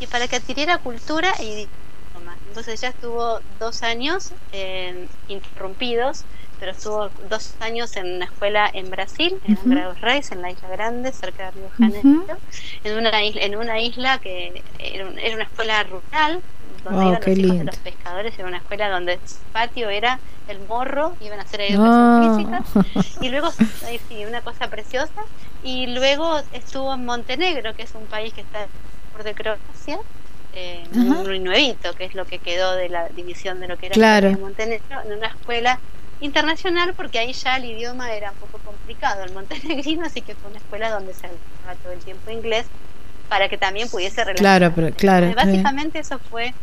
y 0.00 0.06
para 0.06 0.28
que 0.28 0.36
adquiriera 0.36 0.78
cultura 0.78 1.32
y. 1.42 1.66
Entonces 2.56 2.82
ella 2.82 2.88
estuvo 2.88 3.40
dos 3.60 3.82
años 3.82 4.30
eh, 4.52 5.08
interrumpidos, 5.28 6.24
pero 6.58 6.72
estuvo 6.72 7.10
dos 7.28 7.54
años 7.60 7.94
en 7.96 8.16
una 8.16 8.24
escuela 8.24 8.70
en 8.72 8.88
Brasil, 8.88 9.38
en 9.44 9.58
uh 9.58 9.92
Reis, 10.00 10.32
en 10.32 10.40
la 10.40 10.50
Isla 10.50 10.68
Grande, 10.70 11.12
cerca 11.12 11.44
de 11.44 11.50
Río 11.50 11.68
Janeiro, 11.76 12.38
en, 12.82 12.96
una 12.96 13.22
isla, 13.22 13.42
en 13.42 13.56
una 13.56 13.78
isla 13.78 14.18
que 14.20 14.62
era, 14.78 15.06
una 15.34 15.42
escuela 15.42 15.82
rural, 15.82 16.40
donde 16.82 16.98
oh, 16.98 17.08
iban 17.08 17.20
los 17.20 17.38
hijos 17.38 17.58
de 17.58 17.64
los 17.64 17.76
pescadores, 17.76 18.38
era 18.38 18.48
una 18.48 18.56
escuela 18.56 18.88
donde 18.88 19.12
el 19.12 19.20
patio 19.52 19.90
era 19.90 20.18
el 20.48 20.58
morro, 20.60 21.14
iban 21.20 21.38
a 21.40 21.42
hacer 21.42 21.60
educación 21.60 22.38
física, 22.38 23.04
y 23.20 23.28
luego, 23.28 23.50
sí, 23.50 24.24
una 24.24 24.40
cosa 24.40 24.70
preciosa, 24.70 25.12
y 25.62 25.88
luego 25.88 26.40
estuvo 26.54 26.94
en 26.94 27.04
Montenegro, 27.04 27.74
que 27.74 27.82
es 27.82 27.94
un 27.94 28.06
país 28.06 28.32
que 28.32 28.40
está 28.40 28.66
por 29.12 29.24
de 29.24 29.34
Croacia, 29.34 29.98
eh, 30.56 30.84
muy 30.92 31.38
nuevito, 31.38 31.92
que 31.94 32.04
es 32.04 32.14
lo 32.14 32.24
que 32.24 32.38
quedó 32.38 32.74
de 32.74 32.88
la 32.88 33.08
división 33.10 33.60
de 33.60 33.68
lo 33.68 33.76
que 33.76 33.86
era 33.86 34.36
Montenegro, 34.38 35.02
en 35.04 35.12
una 35.18 35.28
escuela 35.28 35.78
internacional, 36.20 36.94
porque 36.94 37.18
ahí 37.18 37.32
ya 37.32 37.56
el 37.56 37.66
idioma 37.66 38.12
era 38.12 38.32
un 38.32 38.38
poco 38.38 38.58
complicado, 38.64 39.22
el 39.24 39.32
montenegrino, 39.32 40.06
así 40.06 40.22
que 40.22 40.34
fue 40.34 40.50
una 40.50 40.58
escuela 40.58 40.90
donde 40.90 41.12
se 41.12 41.26
hablaba 41.26 41.74
todo 41.82 41.92
el 41.92 42.00
tiempo 42.00 42.30
inglés, 42.30 42.66
para 43.28 43.48
que 43.48 43.58
también 43.58 43.88
pudiese 43.88 44.24
relacionarse. 44.24 44.58
Claro, 44.58 44.72
pero 44.74 44.94
claro. 44.94 45.34
básicamente 45.34 45.98
eso 45.98 46.18
fue 46.30 46.54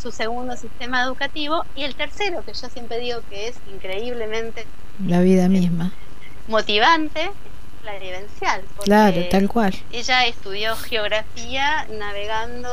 su 0.00 0.10
segundo 0.10 0.56
sistema 0.56 1.02
educativo 1.02 1.64
y 1.74 1.84
el 1.84 1.94
tercero 1.94 2.44
que 2.44 2.52
yo 2.52 2.68
siempre 2.68 2.98
digo 2.98 3.20
que 3.28 3.48
es 3.48 3.56
increíblemente 3.72 4.64
la 5.04 5.20
vida 5.20 5.48
misma 5.48 5.92
motivante 6.46 7.30
la 7.92 7.98
vivencial 7.98 8.62
claro 8.84 9.28
tal 9.30 9.48
cual 9.48 9.74
ella 9.92 10.26
estudió 10.26 10.76
geografía 10.76 11.86
navegando 11.90 12.68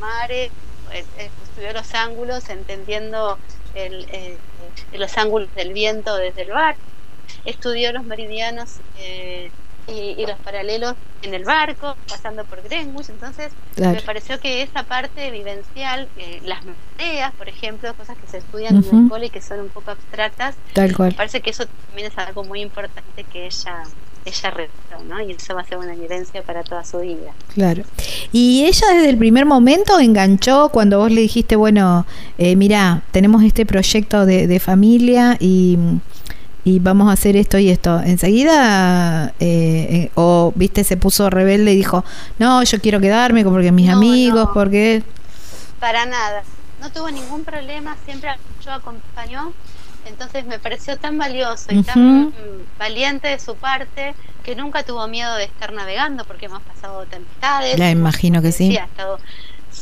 mares 0.00 0.50
eh, 0.92 1.04
eh, 1.18 1.30
estudió 1.44 1.72
los 1.72 1.94
ángulos 1.94 2.48
entendiendo 2.48 3.38
el, 3.74 4.06
eh, 4.12 4.36
los 4.92 5.16
ángulos 5.18 5.54
del 5.54 5.72
viento 5.72 6.16
desde 6.16 6.42
el 6.42 6.50
bar 6.50 6.76
estudió 7.44 7.92
los 7.92 8.04
meridianos 8.04 8.76
eh, 8.98 9.50
y, 9.86 10.24
los 10.24 10.38
paralelos 10.38 10.94
en 11.22 11.34
el 11.34 11.44
barco, 11.44 11.96
pasando 12.08 12.44
por 12.44 12.62
Greenwich. 12.62 13.08
Entonces, 13.08 13.52
me 13.76 14.00
pareció 14.02 14.38
que 14.38 14.62
esa 14.62 14.84
parte 14.84 15.30
vivencial, 15.32 16.08
eh, 16.16 16.40
las 16.44 16.60
mareas, 16.64 17.32
por 17.34 17.48
ejemplo, 17.48 17.92
cosas 17.94 18.16
que 18.16 18.28
se 18.28 18.38
estudian 18.38 18.76
en 18.76 19.04
el 19.04 19.08
cole 19.08 19.26
y 19.26 19.30
que 19.30 19.42
son 19.42 19.60
un 19.60 19.68
poco 19.68 19.90
abstractas, 19.90 20.54
Tal 20.74 20.94
cual. 20.96 21.10
me 21.10 21.16
parece 21.16 21.40
que 21.40 21.50
eso 21.50 21.66
también 21.66 22.10
es 22.12 22.18
algo 22.18 22.44
muy 22.44 22.60
importante 22.60 23.24
que 23.24 23.46
ella 23.46 23.82
ella 24.24 24.50
retó, 24.50 25.04
¿no? 25.08 25.20
Y 25.20 25.32
eso 25.32 25.54
va 25.54 25.62
a 25.62 25.64
ser 25.64 25.78
una 25.78 25.94
evidencia 25.94 26.42
para 26.42 26.62
toda 26.62 26.84
su 26.84 26.98
vida. 26.98 27.32
Claro. 27.54 27.82
Y 28.32 28.64
ella 28.66 28.86
desde 28.94 29.10
el 29.10 29.18
primer 29.18 29.46
momento 29.46 29.98
enganchó 29.98 30.68
cuando 30.70 30.98
vos 30.98 31.10
le 31.10 31.22
dijiste, 31.22 31.56
bueno, 31.56 32.06
eh, 32.38 32.56
mira, 32.56 33.02
tenemos 33.10 33.42
este 33.42 33.64
proyecto 33.66 34.26
de, 34.26 34.46
de 34.46 34.60
familia 34.60 35.36
y 35.40 35.78
y 36.64 36.78
vamos 36.78 37.08
a 37.08 37.12
hacer 37.12 37.36
esto 37.36 37.58
y 37.58 37.70
esto. 37.70 38.00
Enseguida, 38.00 39.28
eh, 39.40 39.86
eh, 39.90 40.10
o 40.14 40.52
viste, 40.54 40.84
se 40.84 40.96
puso 40.96 41.30
rebelde 41.30 41.72
y 41.72 41.76
dijo, 41.76 42.04
no, 42.38 42.62
yo 42.62 42.80
quiero 42.80 43.00
quedarme 43.00 43.44
porque 43.44 43.72
mis 43.72 43.88
amigos, 43.88 44.50
porque... 44.52 45.02
Para 45.78 46.04
nada, 46.06 46.42
no 46.80 46.90
tuvo 46.90 47.10
ningún 47.10 47.44
problema, 47.44 47.96
siempre 48.04 48.30
yo 48.64 48.72
acompañó, 48.72 49.52
entonces 50.06 50.44
me 50.46 50.58
pareció 50.58 50.96
tan 50.96 51.18
valioso 51.18 51.66
y 51.70 51.82
tan 51.82 52.32
valiente 52.78 53.28
de 53.28 53.38
su 53.38 53.54
parte 53.56 54.14
que 54.44 54.54
nunca 54.54 54.82
tuvo 54.82 55.06
miedo 55.08 55.34
de 55.36 55.44
estar 55.44 55.72
navegando 55.72 56.24
porque 56.24 56.46
hemos 56.46 56.62
pasado 56.62 57.04
tempestades. 57.06 57.78
La 57.78 57.90
imagino 57.90 58.42
que 58.42 58.52
sí. 58.52 58.76
Ha 58.76 58.84
estado 58.84 59.18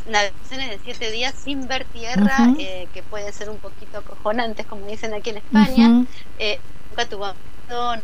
navegaciones 0.09 0.71
de 0.71 0.81
siete 0.85 1.11
días 1.11 1.35
sin 1.43 1.69
ver 1.69 1.85
tierra, 1.87 2.37
eh, 2.59 2.89
que 2.93 3.03
puede 3.03 3.33
ser 3.33 3.51
un 3.51 3.59
poquito 3.59 4.03
cojonantes, 4.03 4.67
como 4.67 4.87
dicen 4.87 5.15
aquí 5.15 5.31
en 5.31 5.39
España. 5.39 5.89
Nunca 5.89 7.07
tuvo 7.09 7.33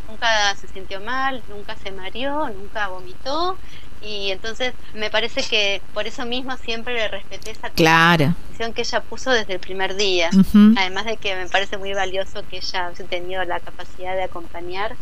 nunca 0.09 0.55
se 0.55 0.67
sintió 0.67 1.01
mal, 1.01 1.41
nunca 1.49 1.75
se 1.75 1.91
mareó, 1.91 2.49
nunca 2.49 2.87
vomitó 2.87 3.57
y 4.01 4.31
entonces 4.31 4.73
me 4.93 5.09
parece 5.09 5.43
que 5.43 5.81
por 5.93 6.07
eso 6.07 6.25
mismo 6.25 6.55
siempre 6.57 6.93
le 6.93 7.07
respeté 7.07 7.51
esa 7.51 7.69
claro. 7.69 8.35
que 8.73 8.81
ella 8.81 9.01
puso 9.01 9.31
desde 9.31 9.53
el 9.53 9.59
primer 9.59 9.95
día. 9.95 10.29
Además 10.77 11.05
de 11.05 11.17
que 11.17 11.35
me 11.35 11.47
parece 11.47 11.77
muy 11.77 11.93
valioso 11.93 12.43
que 12.49 12.57
ella 12.57 12.87
haya 12.87 13.05
tenido 13.05 13.43
la 13.45 13.59
capacidad 13.59 14.15
de 14.15 14.23
acompañar 14.23 14.95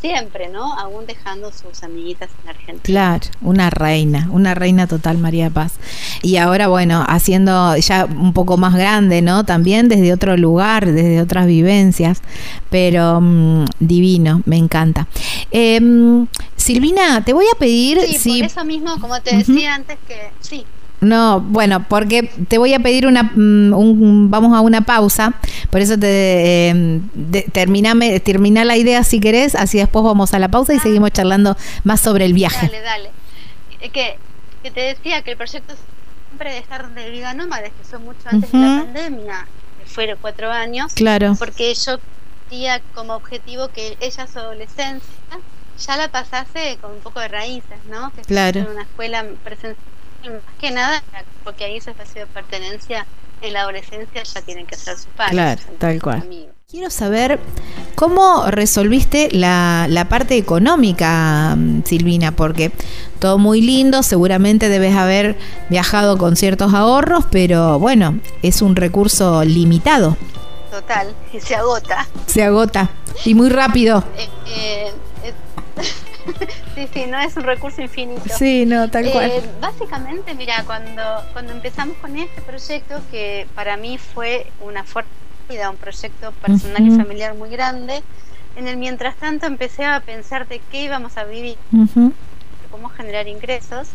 siempre, 0.00 0.48
¿no? 0.48 0.78
Aún 0.78 1.06
dejando 1.06 1.52
sus 1.52 1.82
amiguitas 1.82 2.30
en 2.42 2.50
Argentina. 2.50 2.80
Claro, 2.82 3.26
una 3.40 3.70
reina, 3.70 4.28
una 4.32 4.54
reina 4.54 4.86
total, 4.86 5.18
María 5.18 5.50
Paz. 5.50 5.74
Y 6.22 6.36
ahora, 6.36 6.68
bueno, 6.68 7.04
haciendo 7.08 7.76
ya 7.76 8.04
un 8.04 8.32
poco 8.32 8.56
más 8.56 8.74
grande, 8.74 9.22
¿no? 9.22 9.44
También 9.44 9.88
desde 9.88 10.12
otro 10.12 10.36
lugar, 10.36 10.86
desde 10.86 11.20
otras 11.20 11.46
vivencias, 11.46 12.22
pero 12.70 13.20
mm, 13.20 13.66
divino, 13.80 14.42
me 14.44 14.56
encanta. 14.56 15.06
Em, 15.50 16.26
Silvina, 16.56 17.24
te 17.24 17.32
voy 17.32 17.46
a 17.52 17.58
pedir... 17.58 18.00
Sí, 18.00 18.18
si... 18.18 18.38
por 18.38 18.46
eso 18.46 18.64
mismo, 18.64 19.00
como 19.00 19.20
te 19.20 19.36
decía 19.36 19.74
antes, 19.74 19.98
que 20.08 20.30
sí, 20.40 20.64
no, 21.00 21.40
bueno, 21.40 21.86
porque 21.88 22.30
te 22.48 22.58
voy 22.58 22.72
a 22.74 22.80
pedir 22.80 23.06
una, 23.06 23.24
mm, 23.24 24.30
vamos 24.30 24.56
a 24.56 24.60
una 24.60 24.80
pausa, 24.82 25.34
por 25.70 25.80
eso 25.80 25.98
te 25.98 26.70
eh, 26.70 27.00
termina 27.52 28.64
la 28.64 28.76
idea 28.76 29.04
si 29.04 29.20
querés, 29.20 29.54
así 29.54 29.78
después 29.78 30.04
vamos 30.04 30.32
a 30.32 30.38
la 30.38 30.48
pausa 30.48 30.72
y 30.72 30.78
ah. 30.78 30.80
seguimos 30.80 31.10
charlando 31.10 31.56
más 31.84 32.00
sobre 32.00 32.24
el 32.24 32.32
viaje. 32.32 32.66
Dale, 32.66 32.80
dale. 32.80 33.10
Que, 33.92 34.18
que 34.62 34.70
te 34.70 34.80
decía 34.80 35.22
que 35.22 35.32
el 35.32 35.36
proyecto 35.36 35.74
siempre 36.28 36.52
de 36.52 36.58
estar 36.58 36.88
de 36.90 37.10
vida 37.10 37.34
nómada, 37.34 37.64
que 37.64 37.84
fue 37.84 37.98
mucho 37.98 38.20
antes 38.24 38.50
de 38.50 38.58
la 38.58 38.82
pandemia, 38.82 39.46
que 39.82 39.90
fueron 39.90 40.18
cuatro 40.20 40.50
años, 40.50 40.92
claro. 40.94 41.34
porque 41.38 41.74
yo 41.74 41.98
tenía 42.48 42.80
como 42.94 43.14
objetivo 43.14 43.68
que 43.68 43.96
ella 44.00 44.26
su 44.26 44.38
adolescencia 44.38 45.02
ya 45.78 45.96
la 45.98 46.08
pasase 46.08 46.78
con 46.80 46.92
un 46.92 47.00
poco 47.00 47.20
de 47.20 47.28
raíces, 47.28 47.78
¿no? 47.90 48.10
Que 48.12 48.22
claro. 48.22 48.60
en 48.60 48.68
una 48.68 48.82
escuela 48.82 49.24
presencial 49.44 49.76
más 50.30 50.42
que 50.60 50.70
nada 50.70 51.02
porque 51.44 51.64
ahí 51.64 51.76
ese 51.76 51.90
espacio 51.90 52.22
de 52.22 52.26
pertenencia 52.26 53.06
en 53.40 53.52
la 53.52 53.62
adolescencia 53.62 54.22
ya 54.22 54.40
tienen 54.42 54.66
que 54.66 54.76
ser 54.76 54.96
sus 54.96 55.06
padres. 55.06 55.32
Claro, 55.32 55.62
tal 55.78 56.02
cual. 56.02 56.28
Quiero 56.68 56.90
saber 56.90 57.38
cómo 57.94 58.50
resolviste 58.50 59.28
la, 59.30 59.86
la, 59.88 60.08
parte 60.08 60.36
económica, 60.36 61.54
mm, 61.56 61.84
Silvina, 61.84 62.32
porque 62.32 62.72
todo 63.20 63.38
muy 63.38 63.60
lindo, 63.60 64.02
seguramente 64.02 64.68
debes 64.68 64.96
haber 64.96 65.36
viajado 65.70 66.18
con 66.18 66.34
ciertos 66.34 66.74
ahorros, 66.74 67.24
pero 67.30 67.78
bueno, 67.78 68.18
es 68.42 68.62
un 68.62 68.74
recurso 68.74 69.44
limitado. 69.44 70.16
Total, 70.72 71.14
y 71.32 71.40
se 71.40 71.54
agota. 71.54 72.08
Se 72.26 72.42
agota, 72.42 72.90
y 73.24 73.34
muy 73.34 73.48
rápido. 73.48 74.02
Eh, 74.18 74.28
eh, 74.48 74.92
sí, 76.74 76.88
sí, 76.92 77.06
no 77.06 77.18
es 77.18 77.36
un 77.36 77.44
recurso 77.44 77.80
infinito. 77.82 78.22
Sí, 78.36 78.64
no, 78.66 78.88
tal 78.90 79.10
cual. 79.10 79.30
Eh, 79.30 79.42
básicamente, 79.60 80.34
mira, 80.34 80.64
cuando, 80.64 81.02
cuando 81.32 81.52
empezamos 81.52 81.96
con 81.98 82.16
este 82.16 82.42
proyecto, 82.42 83.00
que 83.10 83.46
para 83.54 83.76
mí 83.76 83.98
fue 83.98 84.46
una 84.60 84.84
fuerte 84.84 85.10
vida, 85.48 85.70
un 85.70 85.76
proyecto 85.76 86.32
personal 86.32 86.86
y 86.86 86.90
familiar 86.90 87.34
muy 87.34 87.50
grande, 87.50 88.02
en 88.56 88.68
el 88.68 88.76
mientras 88.76 89.16
tanto 89.16 89.46
empecé 89.46 89.84
a 89.84 90.00
pensar 90.00 90.48
de 90.48 90.60
qué 90.70 90.84
íbamos 90.84 91.16
a 91.16 91.24
vivir, 91.24 91.56
cómo 92.70 92.88
generar 92.88 93.28
ingresos, 93.28 93.88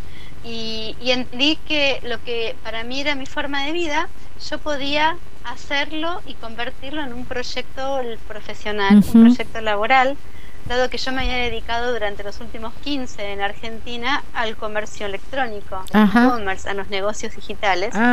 y, 0.44 0.96
y 1.02 1.12
entendí 1.12 1.58
que 1.68 2.00
lo 2.04 2.24
que 2.24 2.56
para 2.64 2.84
mí 2.84 3.02
era 3.02 3.16
mi 3.16 3.26
forma 3.26 3.66
de 3.66 3.74
vida, 3.74 4.08
yo 4.50 4.58
podía 4.60 5.18
hacerlo 5.44 6.22
y 6.26 6.34
convertirlo 6.36 7.04
en 7.04 7.14
un 7.14 7.26
proyecto 7.26 8.00
profesional, 8.28 9.04
un 9.14 9.24
proyecto 9.26 9.62
laboral, 9.62 10.18
dado 10.65 10.89
que 10.89 10.98
yo 10.98 11.12
me 11.12 11.22
había 11.24 11.38
dedicado 11.38 11.91
durante 11.94 12.24
los 12.24 12.39
últimos 12.39 12.74
15 12.75 13.32
en 13.34 13.41
Argentina 13.41 14.24
al 14.34 14.56
comercio 14.58 15.06
electrónico, 15.06 15.89
e-commerce, 15.94 16.70
a 16.70 16.74
los 16.74 16.89
negocios 16.89 17.36
digitales. 17.36 18.03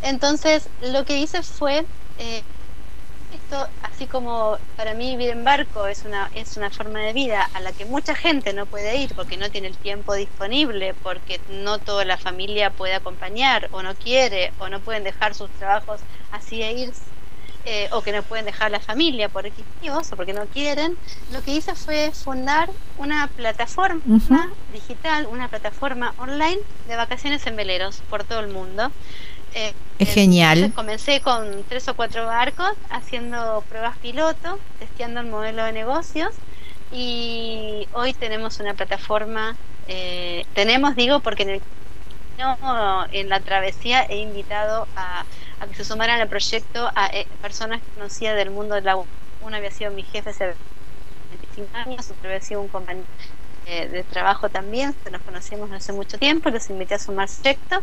Entonces, 0.00 0.70
lo 0.80 1.04
que 1.04 1.18
hice 1.18 1.42
fue, 1.42 1.86
eh, 2.18 2.42
así 3.82 4.06
como 4.08 4.58
para 4.76 4.94
mí 4.94 5.16
vivir 5.16 5.30
en 5.30 5.44
barco 5.44 5.86
es 5.86 6.04
una, 6.04 6.28
es 6.34 6.56
una 6.56 6.70
forma 6.70 7.00
de 7.00 7.12
vida 7.12 7.42
a 7.52 7.60
la 7.60 7.72
que 7.72 7.84
mucha 7.86 8.14
gente 8.14 8.52
no 8.52 8.66
puede 8.66 8.96
ir 8.96 9.14
porque 9.14 9.36
no 9.36 9.50
tiene 9.50 9.68
el 9.68 9.78
tiempo 9.78 10.14
disponible, 10.14 10.94
porque 10.94 11.40
no 11.48 11.78
toda 11.80 12.04
la 12.04 12.18
familia 12.18 12.70
puede 12.70 12.94
acompañar 12.94 13.68
o 13.72 13.82
no 13.82 13.94
quiere 13.96 14.52
o 14.58 14.68
no 14.68 14.80
pueden 14.80 15.04
dejar 15.04 15.34
sus 15.34 15.50
trabajos 15.52 16.00
así 16.30 16.62
e 16.62 16.72
irse. 16.72 17.15
Eh, 17.68 17.88
o 17.90 18.00
que 18.00 18.12
no 18.12 18.22
pueden 18.22 18.44
dejar 18.44 18.70
la 18.70 18.78
familia 18.78 19.28
por 19.28 19.44
equipos 19.44 20.12
o 20.12 20.16
porque 20.16 20.32
no 20.32 20.46
quieren, 20.46 20.96
lo 21.32 21.42
que 21.42 21.50
hice 21.50 21.74
fue 21.74 22.12
fundar 22.12 22.70
una 22.96 23.26
plataforma 23.26 24.00
digital, 24.72 25.26
una 25.26 25.48
plataforma 25.48 26.14
online 26.18 26.58
de 26.86 26.94
vacaciones 26.94 27.44
en 27.44 27.56
veleros 27.56 28.02
por 28.08 28.22
todo 28.22 28.38
el 28.38 28.46
mundo. 28.46 28.92
Eh, 29.52 29.72
es 29.98 30.14
genial. 30.14 30.72
Comencé 30.76 31.20
con 31.20 31.64
tres 31.68 31.88
o 31.88 31.94
cuatro 31.94 32.26
barcos 32.26 32.70
haciendo 32.88 33.64
pruebas 33.68 33.98
piloto, 33.98 34.60
testeando 34.78 35.18
el 35.18 35.26
modelo 35.26 35.64
de 35.64 35.72
negocios 35.72 36.36
y 36.92 37.88
hoy 37.94 38.14
tenemos 38.14 38.60
una 38.60 38.74
plataforma, 38.74 39.56
eh, 39.88 40.46
tenemos 40.54 40.94
digo 40.94 41.18
porque 41.18 41.42
en, 41.42 41.48
el, 41.48 41.62
en 43.10 43.28
la 43.28 43.40
travesía 43.40 44.04
he 44.04 44.18
invitado 44.18 44.86
a, 44.94 45.24
que 45.66 45.74
se 45.74 45.84
sumaran 45.84 46.20
al 46.20 46.28
proyecto 46.28 46.90
a 46.94 47.06
eh, 47.08 47.26
personas 47.40 47.80
conocidas 47.94 48.36
del 48.36 48.50
mundo 48.50 48.74
de 48.74 48.82
la 48.82 48.96
Uno 48.96 49.56
había 49.56 49.70
sido 49.70 49.90
mi 49.90 50.02
jefe 50.02 50.30
hace 50.30 50.54
25 51.54 51.76
años, 51.76 52.10
otro 52.10 52.28
había 52.28 52.40
sido 52.40 52.60
un 52.60 52.68
compañero 52.68 53.06
eh, 53.66 53.88
de 53.88 54.02
trabajo 54.04 54.48
también, 54.48 54.94
nos 55.10 55.22
conocemos 55.22 55.70
hace 55.72 55.92
mucho 55.92 56.18
tiempo, 56.18 56.50
los 56.50 56.70
invité 56.70 56.94
a 56.94 56.98
sumar 56.98 57.28
proyecto 57.28 57.82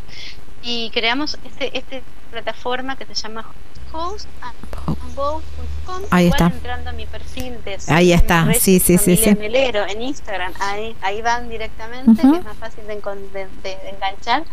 y 0.61 0.89
creamos 0.91 1.37
este, 1.45 1.77
este 1.77 2.03
plataforma 2.31 2.95
que 2.95 3.05
se 3.05 3.15
llama 3.15 3.45
hostandboat.com 3.91 6.03
ahí 6.09 6.27
está. 6.27 6.45
entrando 6.45 6.89
a 6.89 6.93
mi 6.93 7.05
perfil 7.05 7.61
de 7.63 7.77
ahí 7.87 8.13
está. 8.13 8.51
sí 8.53 8.79
sí 8.79 8.97
sí, 8.97 9.17
sí. 9.17 9.29
en 9.29 10.01
Instagram. 10.01 10.53
Ahí, 10.59 10.95
ahí 11.01 11.21
van 11.21 11.49
directamente 11.49 12.21
que 12.21 12.37
es 12.37 12.43
más 12.43 12.57
fácil 12.57 12.87
de, 12.87 12.93
enganchar 12.93 14.43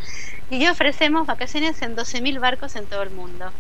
y 0.50 0.66
ofrecemos 0.66 1.26
vacaciones 1.26 1.80
en 1.83 1.97
12.000 1.97 2.40
barcos 2.40 2.76
en 2.76 2.87
todo 2.87 3.02
el 3.02 3.11
mundo. 3.11 3.50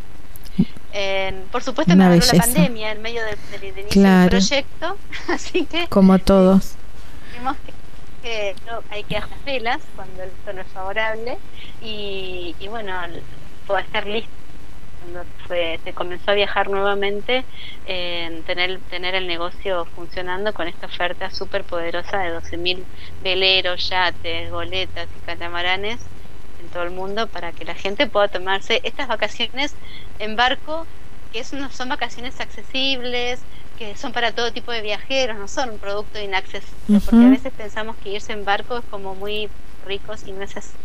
Por 1.52 1.62
supuesto 1.62 1.94
me 1.94 2.16
la 2.16 2.32
pandemia 2.32 2.92
en 2.92 3.00
medio 3.00 3.22
del, 3.24 3.78
inicio 3.78 4.02
del 4.02 4.28
proyecto 4.28 4.96
así 5.28 5.64
que 5.64 5.86
como 5.86 6.18
todos. 6.18 6.74
que 8.22 8.54
hay 8.90 9.04
que 9.04 9.16
hacer 9.16 9.38
velas 9.46 9.80
cuando 9.94 10.22
el 10.22 10.30
tono 10.44 10.60
es 10.62 10.66
favorable. 10.68 11.38
Y, 11.80 12.54
y 12.58 12.68
bueno, 12.68 12.92
puedo 13.66 13.78
estar 13.78 14.06
listo 14.06 14.30
cuando 15.00 15.24
fue, 15.46 15.80
se 15.82 15.92
comenzó 15.94 16.32
a 16.32 16.34
viajar 16.34 16.68
nuevamente, 16.68 17.44
en 17.86 18.42
tener, 18.42 18.80
tener 18.90 19.14
el 19.14 19.26
negocio 19.26 19.86
funcionando 19.96 20.52
con 20.52 20.68
esta 20.68 20.86
oferta 20.86 21.30
súper 21.30 21.64
poderosa 21.64 22.18
de 22.18 22.36
12.000 22.36 22.82
veleros, 23.22 23.88
yates, 23.88 24.50
goletas 24.50 25.08
y 25.16 25.24
catamaranes 25.24 26.00
en 26.60 26.68
todo 26.68 26.82
el 26.82 26.90
mundo 26.90 27.26
para 27.28 27.52
que 27.52 27.64
la 27.64 27.74
gente 27.74 28.06
pueda 28.06 28.28
tomarse 28.28 28.80
estas 28.84 29.08
vacaciones 29.08 29.74
en 30.18 30.36
barco, 30.36 30.86
que 31.32 31.40
es 31.40 31.48
son 31.48 31.88
vacaciones 31.88 32.40
accesibles, 32.40 33.40
que 33.78 33.96
son 33.96 34.12
para 34.12 34.32
todo 34.32 34.52
tipo 34.52 34.72
de 34.72 34.82
viajeros, 34.82 35.36
no 35.38 35.48
son 35.48 35.70
un 35.70 35.78
producto 35.78 36.20
inaccesible, 36.20 37.00
porque 37.04 37.24
a 37.24 37.30
veces 37.30 37.52
pensamos 37.56 37.96
que 37.96 38.10
irse 38.10 38.32
en 38.32 38.44
barco 38.44 38.78
es 38.78 38.84
como 38.86 39.14
muy 39.14 39.48
ricos 39.86 40.26
y 40.26 40.32
no 40.32 40.42
es 40.42 40.56
así. 40.56 40.76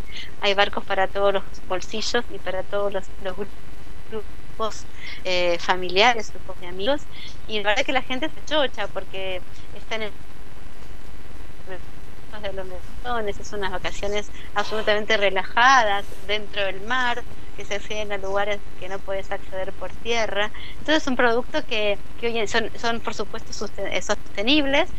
Hay 0.41 0.53
barcos 0.53 0.85
para 0.85 1.07
todos 1.07 1.33
los 1.33 1.43
bolsillos 1.67 2.23
y 2.29 2.39
para 2.39 2.63
todos 2.63 2.93
los, 2.93 3.03
grupos 4.09 4.85
eh, 5.23 5.57
familiares, 5.59 6.31
grupos 6.31 6.59
de 6.59 6.67
amigos, 6.67 7.01
y 7.47 7.61
la 7.61 7.69
verdad 7.69 7.85
que 7.85 7.91
la 7.91 8.01
gente 8.01 8.29
se 8.29 8.45
chocha 8.45 8.87
porque 8.87 9.41
están 9.73 10.03
en 10.03 10.11
de 12.47 12.53
los 12.53 13.39
es 13.39 13.53
unas 13.53 13.71
vacaciones 13.71 14.27
absolutamente 14.53 15.17
relajadas 15.17 16.05
dentro 16.27 16.63
del 16.63 16.81
mar, 16.81 17.23
que 17.57 17.65
se 17.65 17.75
acceden 17.75 18.11
a 18.11 18.17
lugares 18.17 18.59
que 18.79 18.89
no 18.89 18.99
puedes 18.99 19.31
acceder 19.31 19.71
por 19.73 19.89
tierra. 19.91 20.51
Entonces 20.79 21.03
son 21.03 21.15
productos 21.15 21.63
que, 21.65 21.97
que 22.19 22.47
son, 22.47 22.69
son 22.79 22.99
por 22.99 23.13
supuesto 23.13 23.51
eh, 23.77 24.01
sostenibles, 24.01 24.89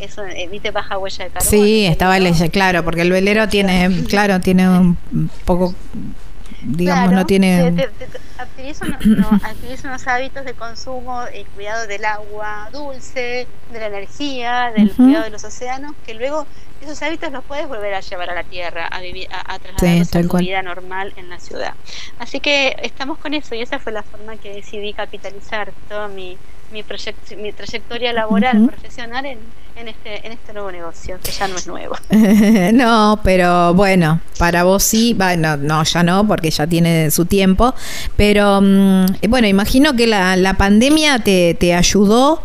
eso 0.00 0.24
emite 0.24 0.70
baja 0.70 0.98
huella 0.98 1.24
de 1.24 1.30
carbono. 1.30 1.50
Sí, 1.50 1.86
estaba 1.86 2.18
leyendo, 2.18 2.50
claro, 2.50 2.84
porque 2.84 3.02
el 3.02 3.12
velero 3.12 3.48
tiene, 3.48 4.04
claro, 4.08 4.40
tiene 4.40 4.68
un 4.68 4.96
poco 5.44 5.74
digamos, 6.66 7.12
no 7.12 7.26
tiene... 7.26 7.88
Adquirís 8.38 8.80
unos, 9.84 10.06
hábitos 10.06 10.44
de 10.44 10.54
consumo 10.54 11.22
y 11.34 11.44
cuidado 11.54 11.86
del 11.86 12.04
agua 12.04 12.68
dulce, 12.72 13.46
de 13.72 13.80
la 13.80 13.86
energía, 13.86 14.72
del 14.76 14.90
cuidado 14.92 15.24
de 15.24 15.30
los 15.30 15.44
océanos, 15.44 15.94
que 16.06 16.14
luego 16.14 16.46
esos 16.84 17.02
hábitos 17.02 17.32
los 17.32 17.44
puedes 17.44 17.68
volver 17.68 17.94
a 17.94 18.00
llevar 18.00 18.30
a 18.30 18.34
la 18.34 18.44
tierra, 18.44 18.86
a 18.86 19.00
vivir, 19.00 19.28
a, 19.30 19.54
a 19.54 19.58
trasladar 19.58 20.28
tu 20.28 20.38
vida 20.38 20.62
normal 20.62 21.12
en 21.16 21.28
la 21.28 21.38
ciudad. 21.40 21.74
Así 22.18 22.40
que 22.40 22.76
estamos 22.82 23.18
con 23.18 23.34
eso 23.34 23.54
y 23.54 23.62
esa 23.62 23.78
fue 23.78 23.92
la 23.92 24.02
forma 24.02 24.36
que 24.36 24.54
decidí 24.54 24.92
capitalizar 24.92 25.72
toda 25.88 26.08
mi, 26.08 26.36
mi, 26.72 26.84
mi 27.36 27.52
trayectoria 27.52 28.12
laboral, 28.12 28.66
profesional 28.66 29.26
en, 29.26 29.38
en, 29.76 29.88
este, 29.88 30.26
en 30.26 30.32
este 30.32 30.52
nuevo 30.52 30.70
negocio, 30.70 31.18
que 31.22 31.30
ya 31.30 31.48
no 31.48 31.56
es 31.56 31.66
nuevo. 31.66 31.96
no, 32.72 33.20
pero 33.22 33.74
bueno, 33.74 34.20
para 34.38 34.64
vos 34.64 34.82
sí, 34.82 35.14
bueno, 35.14 35.56
no, 35.56 35.82
ya 35.84 36.02
no, 36.02 36.26
porque 36.26 36.50
ya 36.50 36.66
tiene 36.66 37.10
su 37.10 37.26
tiempo, 37.26 37.74
pero 38.16 38.60
mm, 38.60 39.06
bueno, 39.28 39.46
imagino 39.46 39.94
que 39.94 40.06
la, 40.06 40.36
la 40.36 40.54
pandemia 40.54 41.18
te, 41.20 41.54
te 41.54 41.74
ayudó 41.74 42.42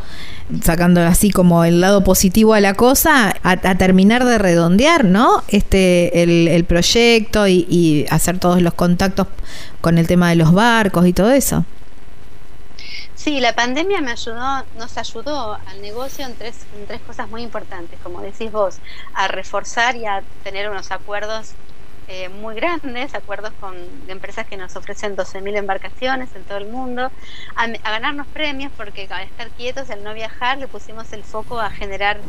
sacando 0.64 1.02
así 1.02 1.32
como 1.32 1.64
el 1.64 1.82
lado 1.82 2.04
positivo 2.04 2.54
a 2.54 2.60
la 2.60 2.74
cosa, 2.74 3.36
a, 3.44 3.58
terminar 3.58 4.26
de 4.26 4.38
redondear, 4.38 5.06
¿no? 5.06 5.44
Este, 5.48 6.24
el, 6.24 6.48
el 6.48 6.66
proyecto 6.66 7.48
y, 7.48 7.66
y, 7.70 8.06
hacer 8.10 8.40
todos 8.40 8.62
los 8.62 8.74
contactos 8.74 9.28
con 9.82 9.98
el 9.98 10.08
tema 10.08 10.30
de 10.30 10.36
los 10.36 10.52
barcos 10.52 11.06
y 11.08 11.14
todo 11.14 11.32
eso. 11.32 11.66
Sí, 13.16 13.42
la 13.42 13.54
pandemia 13.54 14.00
me 14.00 14.12
ayudó, 14.12 14.64
nos 14.78 14.98
ayudó 14.98 15.58
al 15.68 15.82
negocio 15.82 16.26
en 16.26 16.36
tres, 16.36 16.56
en 16.78 16.88
tres 16.88 17.02
cosas 17.02 17.30
muy 17.30 17.42
importantes, 17.44 18.00
como 18.02 18.22
decís 18.22 18.50
vos, 18.50 18.78
a 19.14 19.28
reforzar 19.28 19.98
y 19.98 20.06
a 20.06 20.24
tener 20.44 20.70
unos 20.70 20.92
acuerdos 20.92 21.52
eh, 22.10 22.28
muy 22.28 22.56
grandes, 22.56 23.13
acuerdos 23.13 23.54
con 23.60 23.76
empresas 24.08 24.48
que 24.48 24.58
nos 24.58 24.76
ofrecen 24.76 25.15
12.000 25.15 25.58
embarcaciones 25.58 26.30
en 26.36 26.43
todo 26.43 26.58
el 26.58 26.67
mundo, 26.67 27.12
a, 27.56 27.67
ganarnos 27.67 28.26
premios 28.28 28.72
porque 28.76 29.08
al 29.12 29.24
estar 29.24 29.50
quietos, 29.52 29.91
al 29.91 30.04
no 30.04 30.13
viajar, 30.15 30.58
le 30.58 30.67
pusimos 30.67 31.13
el 31.13 31.24
foco 31.24 31.60
a 31.60 31.69
generar 31.69 32.19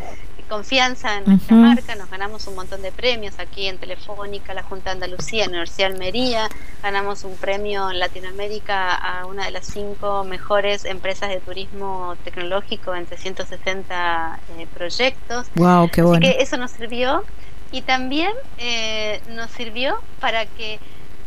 confianza 0.51 1.16
en 1.16 1.25
nuestra 1.25 1.55
marca, 1.55 1.95
nos 1.95 2.11
ganamos 2.11 2.47
un 2.49 2.57
montón 2.57 2.83
de 2.83 2.90
premios 2.90 3.38
aquí 3.38 3.69
en 3.69 3.79
Telefónica, 3.79 4.53
la 4.53 4.64
Junta 4.64 4.90
de 4.90 4.95
Andalucía, 4.95 5.47
Universidad 5.47 5.93
Almería, 5.93 6.49
ganamos 6.83 7.23
un 7.23 7.37
premio 7.37 7.88
en 7.88 8.01
Latinoamérica 8.01 8.95
a 8.97 9.27
una 9.27 9.45
de 9.45 9.53
las 9.53 9.66
cinco 9.66 10.25
mejores 10.25 10.85
empresas 10.85 11.29
de 11.29 11.38
turismo 11.38 12.16
tecnológico 12.25 12.95
en 12.97 13.07
360 13.07 14.40
eh, 14.59 14.66
proyectos. 14.75 15.47
Wow, 15.55 15.88
qué 15.88 16.03
bueno. 16.03 16.27
Así 16.27 16.37
que 16.37 16.43
eso 16.43 16.57
nos 16.57 16.73
sirvió 16.73 17.25
y 17.73 17.83
también 17.83 18.33
eh, 18.59 19.21
nos 19.31 19.51
sirvió 19.51 19.99
para 20.21 20.47
que 20.47 20.79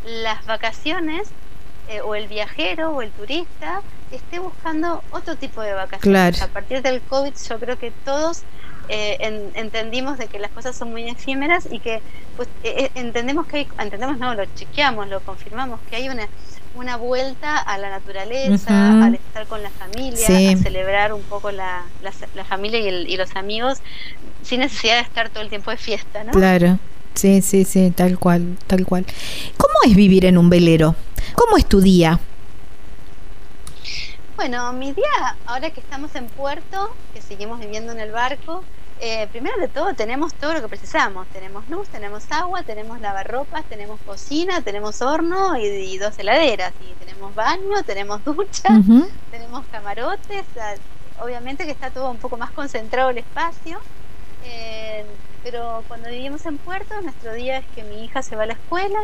las 0.06 0.46
vacaciones 0.46 1.30
eh, 1.90 2.02
o 2.02 2.16
el 2.16 2.28
viajero 2.28 2.92
o 2.92 3.02
el 3.02 3.12
turista 3.12 3.82
esté 4.12 4.40
buscando 4.40 5.04
otro 5.12 5.36
tipo 5.36 5.62
de 5.62 5.74
vacaciones. 5.74 6.42
A 6.42 6.48
partir 6.48 6.82
del 6.82 7.02
COVID 7.02 7.34
yo 7.50 7.60
creo 7.60 7.78
que 7.78 7.92
todos 8.04 8.44
eh, 8.90 9.18
entendimos 9.56 10.18
de 10.18 10.28
que 10.28 10.40
las 10.40 10.52
cosas 10.52 10.76
son 10.76 10.92
muy 10.92 11.10
efímeras 11.10 11.68
y 11.72 11.80
que 11.80 12.02
pues, 12.36 12.50
entendemos 12.96 13.48
que 13.48 13.58
hay, 13.58 13.68
entendemos 13.80 14.18
no, 14.20 14.36
lo 14.36 14.46
chequeamos, 14.56 15.08
lo 15.08 15.22
confirmamos, 15.22 15.80
que 15.90 15.96
hay 15.96 16.10
una 16.10 16.28
una 16.76 16.98
vuelta 16.98 17.58
a 17.58 17.78
la 17.78 17.90
naturaleza, 17.90 19.06
al 19.06 19.16
estar 19.16 19.48
con 19.48 19.62
la 19.62 19.70
familia, 19.70 20.26
a 20.26 20.58
celebrar 20.58 21.14
un 21.14 21.22
poco 21.24 21.52
la, 21.52 21.84
la, 22.02 22.44
familia 22.44 22.80
y, 22.80 22.88
el, 22.88 23.10
y, 23.10 23.18
los 23.18 23.36
amigos, 23.36 23.80
sin 24.42 24.60
necesidad 24.60 24.96
de 24.96 25.02
estar 25.02 25.30
todo 25.30 25.44
el 25.44 25.50
tiempo 25.50 25.72
de 25.72 25.78
fiesta, 25.78 26.24
¿no? 26.24 26.32
Claro, 26.32 26.80
sí, 27.14 27.42
sí, 27.42 27.64
sí, 27.64 27.92
tal 27.92 28.18
cual, 28.18 28.58
tal 28.68 28.86
cual. 28.86 29.06
¿Cómo 29.58 29.74
es 29.86 29.96
vivir 29.96 30.26
en 30.26 30.38
un 30.38 30.50
velero? 30.50 30.96
¿Cómo 31.36 31.58
es 31.58 31.66
tu 31.66 31.82
día? 31.82 32.20
Bueno, 34.36 34.74
mi 34.74 34.92
día, 34.94 35.38
ahora 35.46 35.70
que 35.70 35.80
estamos 35.80 36.16
en 36.16 36.26
puerto, 36.26 36.94
que 37.14 37.22
seguimos 37.22 37.60
viviendo 37.60 37.92
en 37.92 38.00
el 38.00 38.12
barco, 38.12 38.64
eh, 39.06 39.28
primero 39.34 39.60
de 39.60 39.68
todo 39.68 39.94
tenemos 39.94 40.34
todo 40.34 40.54
lo 40.54 40.62
que 40.62 40.70
precisamos. 40.70 41.28
Tenemos 41.28 41.68
luz, 41.68 41.90
tenemos 41.90 42.24
agua, 42.32 42.64
tenemos 42.64 43.02
lavarropas, 43.02 43.66
tenemos 43.66 44.00
cocina, 44.06 44.62
tenemos 44.62 45.02
horno 45.02 45.58
y, 45.58 45.98
dos 45.98 46.18
heladeras. 46.18 46.72
Y 46.80 46.94
tenemos 47.04 47.36
baño, 47.36 47.84
tenemos 47.86 48.24
ducha, 48.24 48.70
tenemos 49.30 49.66
camarotes. 49.74 50.46
obviamente 51.20 51.66
que 51.66 51.72
está 51.72 51.90
todo 51.90 52.10
un 52.12 52.18
poco 52.18 52.38
más 52.38 52.52
concentrado 52.52 53.10
el 53.10 53.18
espacio. 53.18 53.82
Eh, 54.46 55.06
pero 55.44 55.84
cuando 55.90 56.08
vivimos 56.08 56.46
en 56.46 56.58
Puerto, 56.58 57.02
nuestro 57.02 57.34
día 57.34 57.58
es 57.58 57.66
que 57.76 57.84
mi 57.84 58.06
hija 58.06 58.22
se 58.22 58.38
va 58.38 58.44
a 58.44 58.46
la 58.46 58.54
escuela, 58.54 59.00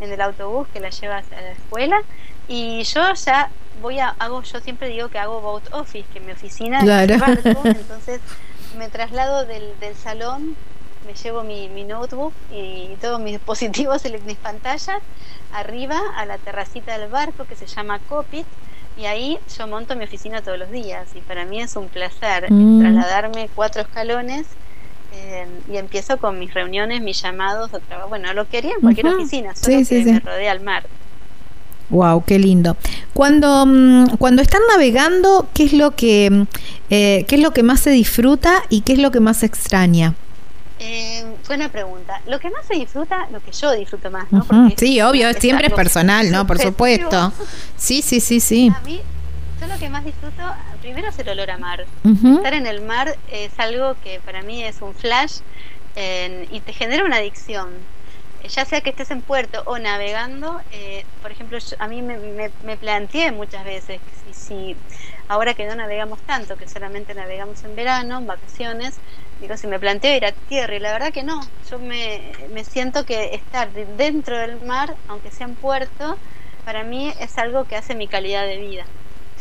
en 0.00 0.12
el 0.12 0.20
autobús 0.20 0.66
que 0.72 0.80
la 0.80 0.90
lleva 0.90 1.18
a 1.18 1.40
la 1.40 1.52
escuela 1.52 2.02
y 2.48 2.82
yo 2.82 3.14
ya 3.14 3.50
voy 3.80 4.00
a 4.00 4.08
hago 4.18 4.42
yo 4.42 4.60
siempre 4.60 4.88
digo 4.88 5.08
que 5.08 5.18
hago 5.18 5.40
boat 5.40 5.72
office 5.72 6.04
que 6.12 6.20
mi 6.20 6.32
oficina 6.32 6.80
claro. 6.80 7.14
es 7.14 7.20
barco 7.20 7.60
entonces 7.64 8.20
me 8.74 8.88
traslado 8.88 9.44
del, 9.46 9.72
del 9.80 9.94
salón 9.94 10.56
me 11.06 11.12
llevo 11.14 11.42
mi, 11.42 11.68
mi, 11.68 11.84
notebook 11.84 12.32
y 12.50 12.88
todos 13.00 13.20
mis 13.20 13.32
dispositivos 13.38 14.04
y 14.06 14.12
mis 14.26 14.36
pantallas 14.38 14.98
arriba 15.52 16.00
a 16.16 16.24
la 16.26 16.38
terracita 16.38 16.98
del 16.98 17.10
barco 17.10 17.44
que 17.44 17.56
se 17.56 17.66
llama 17.66 17.98
Copit 18.08 18.46
y 18.96 19.06
ahí 19.06 19.38
yo 19.58 19.66
monto 19.66 19.96
mi 19.96 20.04
oficina 20.04 20.40
todos 20.40 20.58
los 20.58 20.70
días 20.70 21.08
y 21.14 21.20
para 21.20 21.44
mí 21.44 21.60
es 21.60 21.76
un 21.76 21.88
placer 21.88 22.50
Mm. 22.50 22.80
trasladarme 22.80 23.50
cuatro 23.54 23.82
escalones 23.82 24.46
eh, 25.12 25.46
y 25.70 25.76
empiezo 25.76 26.16
con 26.18 26.38
mis 26.40 26.52
reuniones, 26.54 27.00
mis 27.00 27.20
llamados, 27.22 27.72
o 27.72 27.78
traba- 27.80 28.06
bueno, 28.06 28.32
lo 28.32 28.48
que 28.48 28.58
haría 28.58 28.72
en 28.74 28.80
cualquier 28.80 29.06
oficina, 29.08 29.54
Sí, 29.54 29.62
solo 29.64 29.78
que 29.78 29.84
sí, 29.84 30.04
sí. 30.04 30.12
me 30.12 30.18
rodea 30.20 30.50
el 30.52 30.60
mar. 30.60 30.84
Wow, 31.90 32.24
qué 32.24 32.38
lindo. 32.38 32.76
Cuando 33.14 33.64
mm, 33.64 34.16
cuando 34.18 34.42
están 34.42 34.60
navegando, 34.68 35.48
¿qué 35.54 35.64
es 35.64 35.72
lo 35.72 35.92
que 35.92 36.28
mm, 36.30 36.42
eh, 36.90 37.24
qué 37.26 37.36
es 37.36 37.40
lo 37.40 37.52
que 37.52 37.62
más 37.62 37.80
se 37.80 37.90
disfruta 37.90 38.62
y 38.68 38.82
qué 38.82 38.92
es 38.92 38.98
lo 38.98 39.10
que 39.10 39.20
más 39.20 39.38
se 39.38 39.46
extraña? 39.46 40.14
Eh, 40.80 41.24
buena 41.46 41.68
pregunta. 41.70 42.20
Lo 42.26 42.40
que 42.40 42.50
más 42.50 42.66
se 42.66 42.74
disfruta, 42.74 43.28
lo 43.30 43.40
que 43.40 43.52
yo 43.52 43.72
disfruto 43.72 44.10
más, 44.10 44.30
¿no? 44.32 44.44
Sí, 44.76 45.00
obvio, 45.00 45.28
es 45.28 45.38
siempre 45.38 45.68
es 45.68 45.72
personal, 45.72 46.30
¿no? 46.30 46.46
Por 46.46 46.58
supuesto. 46.58 47.32
Sí, 47.76 48.02
sí, 48.02 48.20
sí, 48.20 48.40
sí. 48.40 48.72
A 48.74 48.80
mí, 48.80 49.00
yo 49.60 49.66
lo 49.68 49.78
que 49.78 49.88
más 49.88 50.04
disfruto, 50.04 50.42
primero 50.82 51.08
es 51.08 51.18
el 51.18 51.28
olor 51.28 51.50
a 51.52 51.58
mar. 51.58 51.86
Estar 52.04 52.54
en 52.54 52.66
el 52.66 52.82
mar 52.82 53.16
es 53.30 53.52
algo 53.58 53.94
que 54.02 54.20
para 54.24 54.42
mí 54.42 54.62
es 54.62 54.82
un 54.82 54.94
flash 54.94 55.38
eh, 55.96 56.48
y 56.50 56.60
te 56.60 56.72
genera 56.72 57.04
una 57.04 57.16
adicción. 57.16 57.68
Ya 58.46 58.66
sea 58.66 58.82
que 58.82 58.90
estés 58.90 59.10
en 59.10 59.22
puerto 59.22 59.62
o 59.66 59.78
navegando, 59.78 60.60
eh, 60.68 61.06
por 61.20 61.32
ejemplo, 61.32 61.58
yo- 61.58 61.76
a 61.78 61.88
mí 61.88 62.02
me, 62.02 62.18
me- 62.18 62.54
me 62.60 62.76
planteé 62.76 63.32
muchas 63.32 63.64
veces 63.64 64.02
si, 64.32 64.84
ahora 65.28 65.54
que 65.54 65.64
no 65.66 65.74
navegamos 65.74 66.22
tanto, 66.24 66.56
que 66.58 66.66
solamente 66.68 67.14
navegamos 67.14 67.64
en 67.64 67.74
verano, 67.74 68.18
en 68.18 68.26
vacaciones, 68.26 69.00
digo, 69.38 69.56
si 69.56 69.66
me 69.66 69.80
planteo 69.80 70.14
ir 70.16 70.26
a 70.26 70.32
tierra, 70.32 70.76
y 70.76 70.80
la 70.80 70.92
verdad 70.92 71.10
que 71.12 71.24
no, 71.24 71.40
yo 71.62 71.78
me, 71.80 72.32
me 72.50 72.64
siento 72.64 73.04
que 73.06 73.30
estar 73.34 73.72
de- 73.72 73.86
dentro 73.88 74.38
del 74.38 74.60
mar, 74.60 74.98
aunque 75.06 75.30
sea 75.30 75.46
en 75.46 75.56
puerto, 75.56 76.20
para 76.64 76.84
mí 76.84 77.14
es 77.18 77.38
algo 77.38 77.66
que 77.66 77.76
hace 77.76 77.94
mi 77.94 78.08
calidad 78.08 78.44
de 78.46 78.58
vida. 78.58 78.84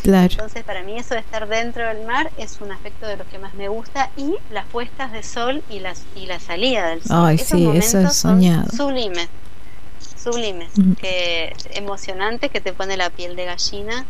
Claro. 0.03 0.29
Entonces, 0.31 0.63
para 0.63 0.83
mí 0.83 0.97
eso 0.99 1.13
de 1.15 1.21
estar 1.21 1.47
dentro 1.47 1.87
del 1.87 2.05
mar 2.05 2.29
es 2.37 2.59
un 2.61 2.71
aspecto 2.71 3.07
de 3.07 3.17
los 3.17 3.25
que 3.27 3.39
más 3.39 3.53
me 3.55 3.69
gusta 3.69 4.09
y 4.17 4.35
las 4.51 4.65
puestas 4.67 5.11
de 5.13 5.23
sol 5.23 5.63
y 5.69 5.79
las 5.79 6.03
y 6.15 6.25
la 6.25 6.39
salida 6.39 6.89
del 6.89 7.01
sol. 7.03 7.25
Ay, 7.25 7.35
Esos 7.37 7.47
sí, 7.57 7.67
eso 7.73 7.99
es 7.99 8.03
son 8.03 8.11
soñado. 8.13 8.69
Sublimes. 8.75 9.29
Sublimes, 10.21 10.69
que 11.01 11.53
emocionantes 11.71 12.49
que 12.49 12.61
te 12.61 12.71
pone 12.71 12.95
la 12.95 13.09
piel 13.09 13.35
de 13.35 13.43
gallina 13.45 14.05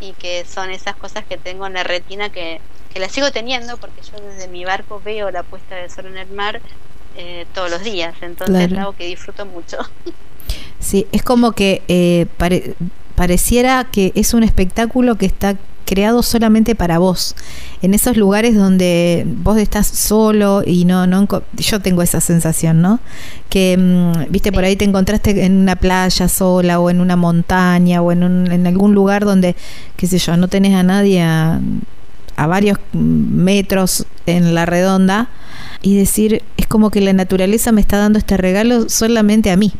y 0.00 0.12
que 0.12 0.44
son 0.46 0.70
esas 0.70 0.96
cosas 0.96 1.24
que 1.26 1.36
tengo 1.36 1.66
en 1.66 1.74
la 1.74 1.82
retina 1.84 2.30
que, 2.30 2.60
que 2.92 2.98
las 3.00 3.12
sigo 3.12 3.30
teniendo 3.32 3.76
porque 3.76 4.00
yo 4.02 4.18
desde 4.20 4.48
mi 4.48 4.64
barco 4.64 5.02
veo 5.04 5.30
la 5.30 5.42
puesta 5.42 5.74
de 5.76 5.90
sol 5.90 6.06
en 6.06 6.16
el 6.16 6.28
mar 6.30 6.62
eh, 7.18 7.44
todos 7.52 7.70
los 7.70 7.82
días, 7.84 8.14
entonces 8.22 8.54
Claro. 8.56 8.72
es 8.72 8.78
algo 8.78 8.92
que 8.96 9.06
disfruto 9.06 9.44
mucho. 9.46 9.78
Sí, 10.80 11.06
es 11.12 11.22
como 11.24 11.52
que 11.52 11.82
eh, 11.88 12.26
pare- 12.38 12.74
pareciera 13.18 13.84
que 13.90 14.12
es 14.14 14.32
un 14.32 14.44
espectáculo 14.44 15.16
que 15.16 15.26
está 15.26 15.56
creado 15.84 16.22
solamente 16.22 16.76
para 16.76 16.98
vos. 17.00 17.34
En 17.82 17.92
esos 17.94 18.16
lugares 18.16 18.54
donde 18.54 19.24
vos 19.26 19.56
estás 19.58 19.88
solo 19.88 20.62
y 20.64 20.84
no, 20.84 21.06
no 21.08 21.26
yo 21.56 21.80
tengo 21.80 22.02
esa 22.02 22.20
sensación, 22.20 22.80
¿no? 22.80 23.00
Que, 23.48 23.76
mm, 23.76 24.30
viste, 24.30 24.52
por 24.52 24.62
ahí 24.62 24.76
te 24.76 24.84
encontraste 24.84 25.44
en 25.44 25.56
una 25.56 25.74
playa 25.74 26.28
sola 26.28 26.78
o 26.78 26.90
en 26.90 27.00
una 27.00 27.16
montaña 27.16 28.02
o 28.02 28.12
en, 28.12 28.22
un- 28.22 28.52
en 28.52 28.66
algún 28.68 28.94
lugar 28.94 29.24
donde, 29.24 29.56
qué 29.96 30.06
sé 30.06 30.18
yo, 30.18 30.36
no 30.36 30.46
tenés 30.46 30.74
a 30.76 30.84
nadie 30.84 31.20
a, 31.22 31.58
a 32.36 32.46
varios 32.46 32.78
metros 32.92 34.06
en 34.26 34.54
la 34.54 34.64
redonda 34.64 35.28
y 35.82 35.96
decir, 35.96 36.42
es 36.56 36.66
como 36.68 36.90
que 36.90 37.00
la 37.00 37.14
naturaleza 37.14 37.72
me 37.72 37.80
está 37.80 37.96
dando 37.98 38.18
este 38.20 38.36
regalo 38.36 38.88
solamente 38.88 39.50
a 39.50 39.56
mí. 39.56 39.72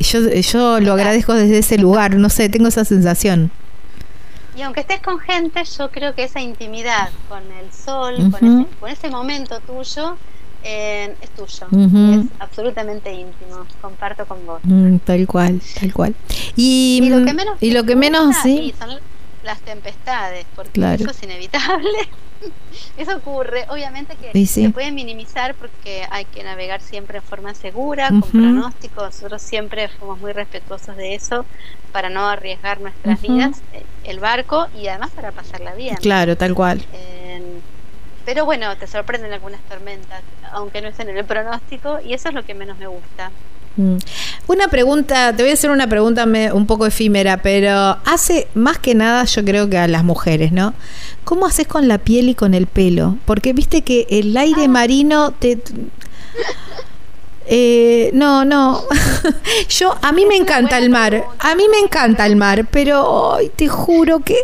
Yo, 0.00 0.20
yo 0.28 0.80
lo 0.80 0.92
agradezco 0.94 1.34
desde 1.34 1.58
ese 1.58 1.78
lugar, 1.78 2.14
no 2.16 2.28
sé, 2.30 2.48
tengo 2.48 2.68
esa 2.68 2.84
sensación. 2.84 3.50
Y 4.56 4.62
aunque 4.62 4.80
estés 4.80 5.00
con 5.00 5.18
gente, 5.20 5.62
yo 5.78 5.90
creo 5.90 6.14
que 6.14 6.24
esa 6.24 6.40
intimidad 6.40 7.10
con 7.28 7.42
el 7.52 7.72
sol, 7.72 8.14
con, 8.30 8.60
ese, 8.60 8.76
con 8.80 8.90
ese 8.90 9.08
momento 9.10 9.60
tuyo, 9.60 10.16
eh, 10.64 11.14
es 11.22 11.30
tuyo. 11.30 11.66
Es 11.70 12.26
absolutamente 12.40 13.12
íntimo. 13.12 13.66
Comparto 13.80 14.26
con 14.26 14.44
vos. 14.46 14.60
Mm, 14.64 14.96
tal 14.98 15.26
cual, 15.26 15.60
tal 15.78 15.92
cual. 15.92 16.14
Y, 16.56 17.00
Y 17.02 17.08
lo 17.08 17.24
que 17.24 17.32
menos, 17.32 17.56
y 17.62 17.70
lo 17.70 17.84
que 17.84 17.94
me 17.94 18.10
menos 18.10 18.34
sí. 18.42 18.74
son 18.78 18.90
las 19.44 19.60
tempestades, 19.60 20.44
porque 20.56 20.72
Claro. 20.72 21.02
eso 21.02 21.10
es 21.10 21.22
inevitable. 21.22 21.88
eso 22.96 23.16
ocurre. 23.16 23.66
Obviamente 23.68 24.16
que 24.16 24.32
sí. 24.32 24.46
se 24.46 24.70
puede 24.70 24.92
minimizar 24.92 25.54
porque 25.54 26.06
hay 26.10 26.24
que 26.24 26.42
navegar 26.42 26.80
siempre 26.80 27.18
en 27.18 27.24
forma 27.24 27.54
segura, 27.54 28.08
con 28.08 28.22
pronóstico. 28.22 29.02
Nosotros 29.02 29.40
siempre 29.42 29.88
fuimos 29.88 30.20
muy 30.20 30.32
respetuosos 30.32 30.96
de 30.96 31.14
eso 31.14 31.44
para 31.92 32.08
no 32.08 32.28
arriesgar 32.28 32.80
nuestras 32.80 33.20
vidas, 33.20 33.62
eh, 33.72 33.84
el 34.04 34.20
barco 34.20 34.68
y 34.76 34.86
además 34.88 35.10
para 35.10 35.32
pasarla 35.32 35.74
bien. 35.74 35.96
Claro, 35.96 36.36
tal 36.36 36.54
cual. 36.54 36.84
Eh, 36.92 37.60
pero 38.24 38.44
bueno, 38.44 38.76
te 38.76 38.86
sorprenden 38.86 39.32
algunas 39.32 39.60
tormentas, 39.62 40.22
aunque 40.52 40.80
no 40.82 40.88
estén 40.88 41.08
en 41.08 41.18
el 41.18 41.24
pronóstico, 41.24 42.00
y 42.00 42.14
eso 42.14 42.28
es 42.28 42.34
lo 42.34 42.44
que 42.44 42.54
menos 42.54 42.78
me 42.78 42.86
gusta. 42.86 43.30
Mm. 43.76 43.96
Una 44.48 44.68
pregunta, 44.68 45.34
te 45.34 45.42
voy 45.42 45.50
a 45.50 45.54
hacer 45.54 45.70
una 45.70 45.86
pregunta 45.88 46.26
me- 46.26 46.52
un 46.52 46.66
poco 46.66 46.86
efímera, 46.86 47.40
pero 47.40 47.98
hace 48.04 48.48
más 48.54 48.78
que 48.78 48.94
nada 48.94 49.24
yo 49.24 49.44
creo 49.44 49.70
que 49.70 49.78
a 49.78 49.86
las 49.88 50.04
mujeres, 50.04 50.52
¿no? 50.52 50.74
¿Cómo 51.24 51.46
haces 51.46 51.66
con 51.68 51.86
la 51.88 51.98
piel 51.98 52.28
y 52.28 52.34
con 52.34 52.54
el 52.54 52.66
pelo? 52.66 53.16
Porque 53.26 53.52
viste 53.52 53.82
que 53.82 54.06
el 54.10 54.36
aire 54.36 54.64
Ah. 54.64 54.68
marino 54.68 55.30
te... 55.32 55.58
Eh, 57.52 58.10
no, 58.12 58.44
no. 58.44 58.82
Yo 59.68 59.96
a 60.02 60.12
mí 60.12 60.24
me 60.26 60.36
encanta 60.36 60.78
el 60.78 60.90
mar. 60.90 61.24
A 61.38 61.54
mí 61.54 61.64
me 61.70 61.78
encanta 61.78 62.26
el 62.26 62.36
mar, 62.36 62.66
pero 62.70 63.34
ay, 63.34 63.50
te 63.54 63.66
juro 63.68 64.20
que 64.20 64.36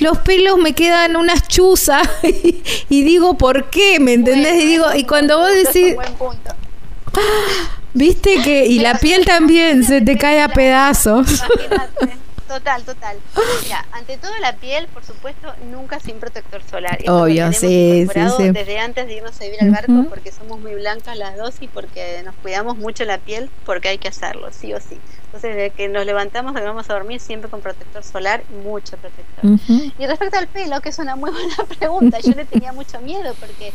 los 0.00 0.18
pelos 0.18 0.58
me 0.58 0.74
quedan 0.74 1.16
unas 1.16 1.46
chuzas 1.48 2.06
y, 2.22 2.62
y 2.88 3.02
digo, 3.02 3.38
¿por 3.38 3.70
qué? 3.70 3.98
¿Me 4.00 4.12
entendés? 4.14 4.62
Y 4.62 4.66
digo, 4.66 4.86
y 4.94 5.04
cuando 5.04 5.38
vos 5.38 5.50
decís. 5.52 5.96
viste 7.94 8.42
que 8.42 8.66
y 8.66 8.80
la 8.80 8.98
piel 8.98 9.24
también 9.24 9.84
se 9.84 10.02
te 10.02 10.18
cae 10.18 10.42
a 10.42 10.48
pedazos. 10.48 11.42
Imagínate. 11.42 12.24
Total, 12.46 12.84
total. 12.84 13.16
Mira, 13.62 13.84
ante 13.90 14.16
todo 14.16 14.30
la 14.40 14.54
piel, 14.56 14.86
por 14.88 15.02
supuesto, 15.02 15.52
nunca 15.70 15.98
sin 15.98 16.20
protector 16.20 16.62
solar. 16.70 16.98
Eso 17.00 17.22
Obvio, 17.22 17.52
sí, 17.52 18.06
sí, 18.12 18.20
sí. 18.36 18.50
Desde 18.50 18.78
antes 18.78 19.06
de 19.06 19.14
irnos 19.14 19.40
a 19.40 19.44
vivir 19.44 19.60
al 19.62 19.70
barco, 19.70 20.04
porque 20.08 20.30
somos 20.30 20.60
muy 20.60 20.74
blancas 20.74 21.16
las 21.16 21.36
dos 21.36 21.54
y 21.60 21.68
porque 21.68 22.22
nos 22.24 22.34
cuidamos 22.36 22.76
mucho 22.76 23.04
la 23.04 23.18
piel, 23.18 23.50
porque 23.64 23.88
hay 23.88 23.98
que 23.98 24.08
hacerlo, 24.08 24.50
sí 24.52 24.72
o 24.72 24.78
sí. 24.78 24.98
Entonces, 25.34 25.56
desde 25.56 25.70
que 25.70 25.88
nos 25.88 26.06
levantamos, 26.06 26.54
que 26.54 26.60
vamos 26.60 26.88
a 26.88 26.94
dormir 26.94 27.18
siempre 27.18 27.50
con 27.50 27.60
protector 27.60 28.04
solar, 28.04 28.44
mucho 28.62 28.96
protector. 28.96 29.90
Y 29.98 30.06
respecto 30.06 30.38
al 30.38 30.46
pelo, 30.46 30.80
que 30.80 30.90
es 30.90 30.98
una 31.00 31.16
muy 31.16 31.28
buena 31.32 31.56
pregunta, 31.76 32.20
yo 32.20 32.30
le 32.36 32.44
tenía 32.44 32.72
mucho 32.72 33.00
miedo 33.00 33.34
porque 33.40 33.72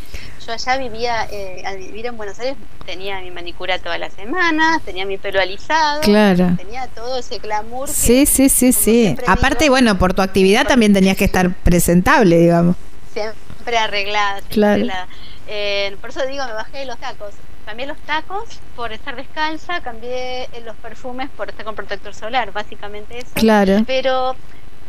yo 0.48 0.54
allá 0.54 0.78
vivía, 0.78 1.28
eh, 1.30 1.62
al 1.65 1.78
vivir 1.80 2.06
en 2.06 2.15
Buenos 2.15 2.39
Aires, 2.39 2.56
tenía 2.86 3.19
mi 3.19 3.30
manicura 3.32 3.78
todas 3.78 4.00
las 4.00 4.13
semanas, 4.13 4.82
tenía 4.86 5.06
mi 5.06 5.17
pelo 5.17 5.41
alisado, 5.41 6.00
Claro. 6.00 6.54
tenía 6.56 6.88
todo 6.88 7.17
ese 7.19 7.39
glamour. 7.39 7.88
que 7.89 7.93
Sí, 7.93 8.26
sí, 8.26 8.48
sí, 8.48 8.72
sí. 8.72 9.17
Aparte, 9.28 9.65
digo, 9.65 9.74
bueno, 9.74 9.98
por 10.00 10.13
tu 10.13 10.22
actividad 10.22 10.65
también 10.65 10.93
tenías 10.93 11.17
que 11.17 11.26
estar 11.26 11.54
presentable, 11.54 12.38
digamos. 12.38 12.78
siempre 13.13 13.78
arreglada. 13.78 14.36
siempre 14.38 14.54
Claro. 14.54 14.74
arreglada. 14.76 15.08
Eh, 15.48 15.98
por 16.00 16.12
eso 16.12 16.26
digo, 16.26 16.45
me 16.45 16.54
bajé 16.54 16.78
de 16.78 16.86
los 16.86 16.98
tacos. 17.00 17.34
Cambié 17.69 17.86
los 17.86 17.99
tacos 17.99 18.45
por 18.75 18.91
estar 18.91 19.15
descalza, 19.15 19.79
cambié 19.82 20.45
eh, 20.45 20.62
los 20.65 20.75
perfumes 20.77 21.29
por 21.38 21.49
estar 21.49 21.63
con 21.63 21.75
protector 21.75 22.15
solar, 22.15 22.51
básicamente 22.51 23.19
eso. 23.19 23.29
Claro. 23.36 23.84
pero 23.86 24.36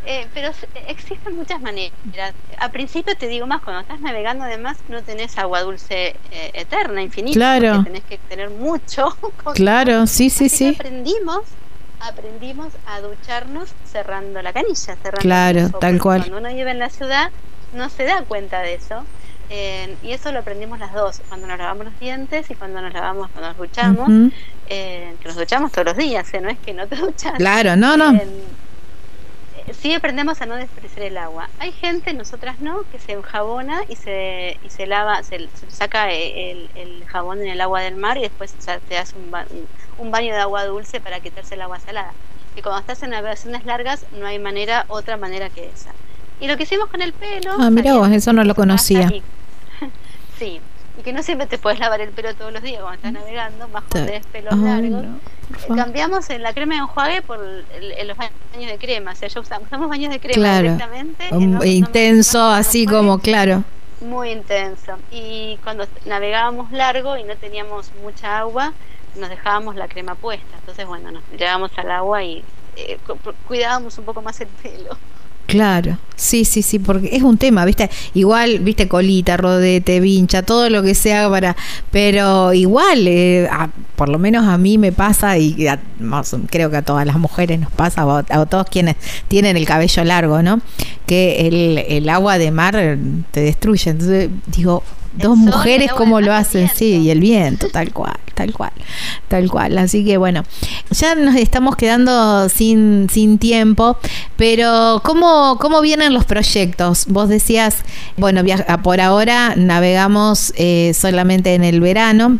eh, 0.06 0.26
pero 0.32 0.48
s- 0.48 0.66
existen 0.88 1.36
muchas 1.36 1.60
maneras. 1.60 1.92
A 2.58 2.70
principio 2.70 3.14
te 3.18 3.28
digo 3.28 3.46
más, 3.46 3.60
cuando 3.60 3.82
estás 3.82 4.00
navegando 4.00 4.44
además 4.44 4.78
no 4.88 5.02
tenés 5.02 5.36
agua 5.36 5.60
dulce 5.60 6.16
eh, 6.30 6.50
eterna, 6.54 7.02
infinita, 7.02 7.34
Claro. 7.34 7.68
porque 7.74 7.90
tenés 7.90 8.04
que 8.04 8.16
tener 8.16 8.48
mucho. 8.48 9.14
Claro, 9.54 10.06
sí, 10.06 10.30
sí, 10.30 10.46
Así 10.46 10.56
sí. 10.56 10.74
aprendimos 10.74 11.40
aprendimos 12.00 12.68
a 12.86 13.02
ducharnos 13.02 13.68
cerrando 13.92 14.40
la 14.40 14.54
canilla, 14.54 14.96
cerrando 14.96 15.18
Claro, 15.18 15.60
el 15.60 15.72
tal 15.72 16.00
cual. 16.00 16.20
Cuando 16.22 16.38
uno 16.38 16.48
vive 16.56 16.70
en 16.70 16.78
la 16.78 16.88
ciudad 16.88 17.30
no 17.74 17.90
se 17.90 18.04
da 18.04 18.22
cuenta 18.22 18.60
de 18.60 18.72
eso. 18.72 19.04
Eh, 19.52 19.96
y 20.04 20.12
eso 20.12 20.30
lo 20.30 20.38
aprendimos 20.38 20.78
las 20.78 20.92
dos, 20.92 21.20
cuando 21.28 21.48
nos 21.48 21.58
lavamos 21.58 21.86
los 21.86 21.98
dientes 21.98 22.48
y 22.50 22.54
cuando 22.54 22.80
nos 22.80 22.92
lavamos, 22.92 23.28
cuando 23.32 23.48
nos 23.48 23.58
duchamos, 23.58 24.08
eh, 24.68 25.12
que 25.20 25.26
nos 25.26 25.36
duchamos 25.36 25.72
todos 25.72 25.86
los 25.86 25.96
días, 25.96 26.32
¿eh? 26.32 26.40
no 26.40 26.48
es 26.48 26.58
que 26.60 26.72
no 26.72 26.86
te 26.86 26.94
duchas. 27.06 27.34
Claro, 27.34 27.74
no, 27.74 27.96
no. 27.96 28.12
Eh, 28.12 28.28
sí 29.72 29.92
aprendemos 29.92 30.40
a 30.40 30.46
no 30.46 30.54
desperdiciar 30.54 31.02
el 31.02 31.18
agua. 31.18 31.48
Hay 31.58 31.72
gente, 31.72 32.14
nosotras 32.14 32.60
no, 32.60 32.84
que 32.92 33.00
se 33.00 33.10
enjabona 33.10 33.80
y 33.88 33.96
se, 33.96 34.56
y 34.64 34.70
se 34.70 34.86
lava, 34.86 35.20
se, 35.24 35.48
saca 35.66 36.12
el, 36.12 36.68
jabón 37.08 37.40
en 37.40 37.48
el 37.48 37.60
agua 37.60 37.80
del 37.80 37.96
mar 37.96 38.18
y 38.18 38.22
después 38.22 38.54
te 38.88 38.98
hace 38.98 39.16
un, 39.16 39.32
un 39.98 40.10
baño 40.12 40.32
de 40.32 40.40
agua 40.40 40.64
dulce 40.64 41.00
para 41.00 41.18
quitarse 41.18 41.56
el 41.56 41.62
agua 41.62 41.80
salada. 41.80 42.12
Y 42.54 42.62
cuando 42.62 42.80
estás 42.80 43.02
en 43.02 43.10
navegaciones 43.10 43.64
largas 43.64 44.06
no 44.16 44.26
hay 44.26 44.38
manera, 44.38 44.84
otra 44.86 45.16
manera 45.16 45.50
que 45.50 45.66
esa. 45.66 45.90
Y 46.40 46.46
lo 46.46 46.56
que 46.56 46.62
hicimos 46.62 46.88
con 46.88 47.02
el 47.02 47.12
pelo... 47.12 47.56
Ah, 47.58 47.68
mira 47.70 47.96
vos, 47.96 48.10
eso 48.10 48.32
no 48.32 48.44
lo 48.44 48.54
conocía. 48.54 49.10
Sí, 50.40 50.60
y 50.98 51.02
que 51.02 51.12
no 51.12 51.22
siempre 51.22 51.46
te 51.46 51.58
puedes 51.58 51.78
lavar 51.78 52.00
el 52.00 52.10
pelo 52.10 52.34
todos 52.34 52.52
los 52.52 52.62
días 52.62 52.80
cuando 52.80 52.96
estás 52.96 53.12
navegando, 53.12 53.68
más 53.68 53.84
cuando 53.90 54.10
tenés 54.10 54.26
pelos 54.26 54.56
largos. 54.56 55.04
Cambiamos 55.76 56.30
en 56.30 56.42
la 56.42 56.54
crema 56.54 56.74
de 56.74 56.80
enjuague 56.80 57.22
por 57.22 57.38
los 57.38 58.16
baños 58.16 58.70
de 58.70 58.78
crema, 58.78 59.12
o 59.12 59.14
sea, 59.14 59.28
ya 59.28 59.40
usamos, 59.40 59.68
baños 59.88 60.10
de 60.10 60.18
crema 60.18 60.56
directamente. 60.56 61.28
intenso, 61.64 62.42
así 62.42 62.86
como, 62.86 63.18
claro. 63.18 63.64
Muy 64.00 64.30
intenso. 64.30 64.96
Y 65.10 65.58
cuando 65.62 65.86
navegábamos 66.06 66.72
largo 66.72 67.18
y 67.18 67.24
no 67.24 67.36
teníamos 67.36 67.90
mucha 68.02 68.38
agua, 68.38 68.72
nos 69.16 69.28
dejábamos 69.28 69.76
la 69.76 69.88
crema 69.88 70.14
puesta. 70.14 70.56
Entonces, 70.58 70.86
bueno, 70.86 71.10
nos 71.10 71.22
llevábamos 71.36 71.70
al 71.76 71.90
agua 71.90 72.24
y 72.24 72.42
eh, 72.76 72.98
cuidábamos 73.46 73.98
un 73.98 74.06
poco 74.06 74.22
más 74.22 74.40
el 74.40 74.48
pelo. 74.48 74.96
Claro, 75.50 75.98
sí, 76.14 76.44
sí, 76.44 76.62
sí, 76.62 76.78
porque 76.78 77.10
es 77.12 77.22
un 77.22 77.36
tema, 77.36 77.64
¿viste? 77.64 77.90
Igual, 78.14 78.60
¿viste? 78.60 78.86
Colita, 78.86 79.36
rodete, 79.36 79.98
vincha, 80.00 80.42
todo 80.42 80.70
lo 80.70 80.82
que 80.82 80.94
sea 80.94 81.28
para... 81.28 81.56
Pero 81.90 82.52
igual, 82.52 83.06
eh, 83.08 83.48
por 83.96 84.08
lo 84.08 84.18
menos 84.18 84.46
a 84.46 84.56
mí 84.58 84.78
me 84.78 84.92
pasa 84.92 85.38
y 85.38 85.66
creo 86.48 86.70
que 86.70 86.76
a 86.76 86.82
todas 86.82 87.04
las 87.04 87.16
mujeres 87.16 87.58
nos 87.58 87.72
pasa, 87.72 88.06
o 88.06 88.16
a, 88.16 88.46
todos 88.46 88.66
quienes 88.70 88.96
tienen 89.28 89.56
el 89.56 89.66
cabello 89.66 90.04
largo, 90.04 90.42
¿no? 90.42 90.60
Que 91.06 91.48
el, 91.48 91.78
el 91.78 92.08
agua 92.08 92.38
de 92.38 92.50
mar 92.52 92.98
te 93.32 93.40
destruye. 93.40 93.90
Entonces 93.90 94.30
digo, 94.54 94.84
dos 95.12 95.36
mujeres 95.36 95.92
como 95.92 96.20
lo 96.20 96.32
hacen, 96.32 96.70
sí, 96.74 96.98
y 96.98 97.10
el 97.10 97.20
viento, 97.20 97.68
tal 97.68 97.92
cual, 97.92 98.18
tal 98.34 98.52
cual, 98.52 98.72
tal 99.28 99.50
cual. 99.50 99.78
Así 99.78 100.04
que 100.04 100.16
bueno, 100.16 100.44
ya 100.90 101.14
nos 101.14 101.34
estamos 101.36 101.76
quedando 101.76 102.48
sin, 102.48 103.08
sin 103.10 103.38
tiempo, 103.38 103.98
pero 104.36 105.00
¿cómo, 105.04 105.58
¿cómo 105.60 105.80
vienen 105.80 106.14
los 106.14 106.24
proyectos? 106.24 107.06
Vos 107.08 107.28
decías, 107.28 107.78
bueno, 108.16 108.42
por 108.82 109.00
ahora 109.00 109.54
navegamos 109.56 110.52
eh, 110.56 110.92
solamente 110.94 111.54
en 111.54 111.64
el 111.64 111.80
verano. 111.80 112.38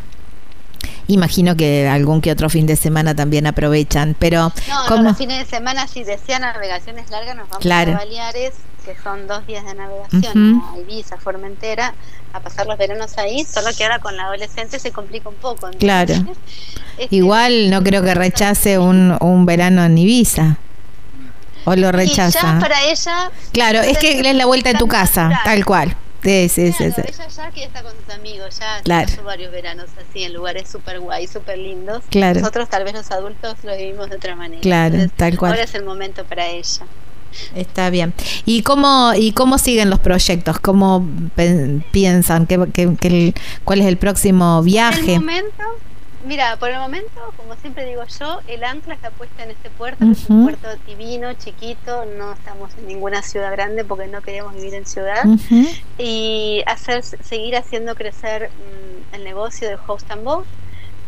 Imagino 1.08 1.56
que 1.56 1.88
algún 1.88 2.20
que 2.20 2.30
otro 2.30 2.48
fin 2.48 2.66
de 2.66 2.76
semana 2.76 3.16
también 3.16 3.44
aprovechan, 3.48 4.14
pero... 4.16 4.52
No, 4.68 4.96
no 4.96 5.02
los 5.02 5.18
fines 5.18 5.38
de 5.38 5.44
semana 5.44 5.88
si 5.88 6.04
desean 6.04 6.42
navegaciones 6.42 7.10
largas 7.10 7.34
nos 7.34 7.48
vamos 7.48 7.66
a 7.66 7.84
Baleares, 7.96 8.54
que 8.80 8.96
son 9.02 9.26
dos 9.26 9.46
días 9.46 9.64
de 9.64 9.74
navegación, 9.74 10.62
a 10.74 10.78
Ibiza, 10.78 11.16
Formentera, 11.18 11.94
a 12.32 12.40
pasar 12.40 12.66
los 12.66 12.78
veranos 12.78 13.16
ahí, 13.18 13.44
solo 13.44 13.70
que 13.76 13.84
ahora 13.84 13.98
con 13.98 14.16
la 14.16 14.24
adolescente 14.24 14.78
se 14.78 14.90
complica 14.92 15.28
un 15.28 15.36
poco. 15.36 15.68
claro. 15.78 16.14
Este, 16.98 17.16
Igual 17.16 17.70
no 17.70 17.82
creo 17.82 18.02
que 18.02 18.14
rechace 18.14 18.78
un, 18.78 19.16
un 19.20 19.46
verano 19.46 19.84
en 19.84 19.96
Ibiza. 19.96 20.58
¿O 21.64 21.76
lo 21.76 21.92
rechaza? 21.92 22.54
ya 22.54 22.58
para 22.58 22.82
ella. 22.84 23.30
Claro, 23.52 23.80
es 23.80 23.98
que 23.98 24.20
es 24.20 24.34
la 24.34 24.46
vuelta 24.46 24.72
de 24.72 24.78
tu 24.78 24.88
casa, 24.88 25.40
tal 25.44 25.64
cual. 25.64 25.96
Sí, 26.22 26.48
sí, 26.50 26.72
sí, 26.72 26.84
Ella 26.84 27.28
ya 27.28 27.50
que 27.50 27.64
está 27.64 27.82
con 27.82 27.92
sus 27.92 28.14
amigos, 28.14 28.58
ya 28.58 28.82
claro. 28.82 29.08
pasó 29.08 29.22
varios 29.24 29.50
veranos 29.52 29.86
así 29.98 30.24
en 30.24 30.34
lugares 30.34 30.68
súper 30.68 31.00
guay, 31.00 31.26
súper 31.26 31.56
lindos. 31.56 32.02
Claro. 32.10 32.40
Nosotros 32.40 32.68
tal 32.68 32.84
vez 32.84 32.92
los 32.92 33.10
adultos 33.10 33.56
lo 33.62 33.74
vivimos 33.74 34.10
de 34.10 34.16
otra 34.16 34.36
manera. 34.36 34.60
Claro, 34.60 34.98
tal 35.16 35.38
cual. 35.38 35.52
Ahora 35.52 35.64
es 35.64 35.74
el 35.74 35.84
momento 35.84 36.24
para 36.24 36.46
ella. 36.48 36.82
Está 37.54 37.90
bien. 37.90 38.12
¿Y 38.44 38.62
cómo, 38.62 39.12
y 39.14 39.32
cómo 39.32 39.58
siguen 39.58 39.90
los 39.90 39.98
proyectos? 39.98 40.58
¿Cómo 40.58 41.06
piensan? 41.90 42.46
¿Qué, 42.46 42.58
qué, 42.72 43.34
cuál 43.64 43.80
es 43.80 43.86
el 43.86 43.96
próximo 43.96 44.62
viaje? 44.62 45.14
el 45.14 45.20
momento, 45.20 45.64
mira, 46.26 46.56
por 46.56 46.70
el 46.70 46.78
momento, 46.78 47.32
como 47.36 47.54
siempre 47.56 47.86
digo 47.86 48.02
yo, 48.18 48.40
el 48.48 48.64
ancla 48.64 48.94
está 48.94 49.10
puesta 49.10 49.44
en 49.44 49.50
este 49.50 49.70
puerto, 49.70 50.04
es 50.04 50.28
un 50.28 50.44
puerto 50.44 50.68
divino, 50.86 51.32
chiquito, 51.34 52.04
no 52.18 52.32
estamos 52.32 52.70
en 52.78 52.86
ninguna 52.86 53.22
ciudad 53.22 53.50
grande 53.52 53.84
porque 53.84 54.06
no 54.06 54.22
queremos 54.22 54.54
vivir 54.54 54.74
en 54.74 54.86
ciudad. 54.86 55.24
Y 55.98 56.62
hacer, 56.66 57.02
seguir 57.02 57.56
haciendo 57.56 57.94
crecer 57.94 58.50
mm, 58.50 59.14
el 59.14 59.24
negocio 59.24 59.68
de 59.68 59.76
Host 59.86 60.10
and 60.10 60.24
Boat. 60.24 60.44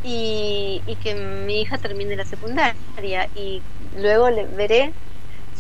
Y, 0.05 0.83
y 0.89 0.97
que 0.97 1.15
mi 1.15 1.61
hija 1.61 1.79
termine 1.79 2.17
la 2.17 2.25
secundaria 2.25 3.29
y 3.37 3.63
luego 3.97 4.31
le 4.31 4.47
veré 4.47 4.93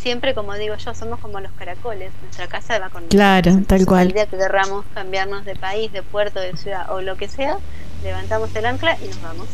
siempre, 0.02 0.34
como 0.34 0.54
digo 0.54 0.74
yo, 0.76 0.94
somos 0.94 1.20
como 1.20 1.40
los 1.40 1.52
caracoles. 1.52 2.10
Nuestra 2.22 2.48
casa 2.48 2.78
va 2.78 2.90
con 2.90 3.06
Claro, 3.06 3.60
tal 3.66 3.86
cual. 3.86 4.08
El 4.08 4.12
día 4.12 4.26
que 4.26 4.36
querramos 4.36 4.84
cambiarnos 4.94 5.44
de 5.44 5.54
país, 5.54 5.92
de 5.92 6.02
puerto, 6.02 6.40
de 6.40 6.56
ciudad 6.56 6.90
o 6.90 7.00
lo 7.00 7.16
que 7.16 7.28
sea, 7.28 7.56
levantamos 8.02 8.54
el 8.54 8.66
ancla 8.66 8.96
y 9.02 9.08
nos 9.08 9.22
vamos. 9.22 9.46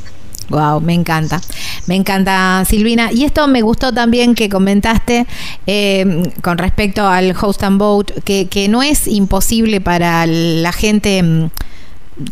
Wow, 0.48 0.80
me 0.80 0.94
encanta, 0.94 1.42
me 1.86 1.94
encanta 1.94 2.64
Silvina. 2.66 3.12
Y 3.12 3.24
esto 3.24 3.46
me 3.48 3.60
gustó 3.60 3.92
también 3.92 4.34
que 4.34 4.48
comentaste 4.48 5.26
eh, 5.66 6.32
con 6.42 6.56
respecto 6.56 7.06
al 7.06 7.36
host 7.38 7.62
and 7.62 7.78
boat, 7.78 8.10
que, 8.24 8.48
que 8.48 8.68
no 8.68 8.82
es 8.82 9.06
imposible 9.06 9.82
para 9.82 10.24
la 10.26 10.72
gente 10.72 11.22
mm, 11.22 11.50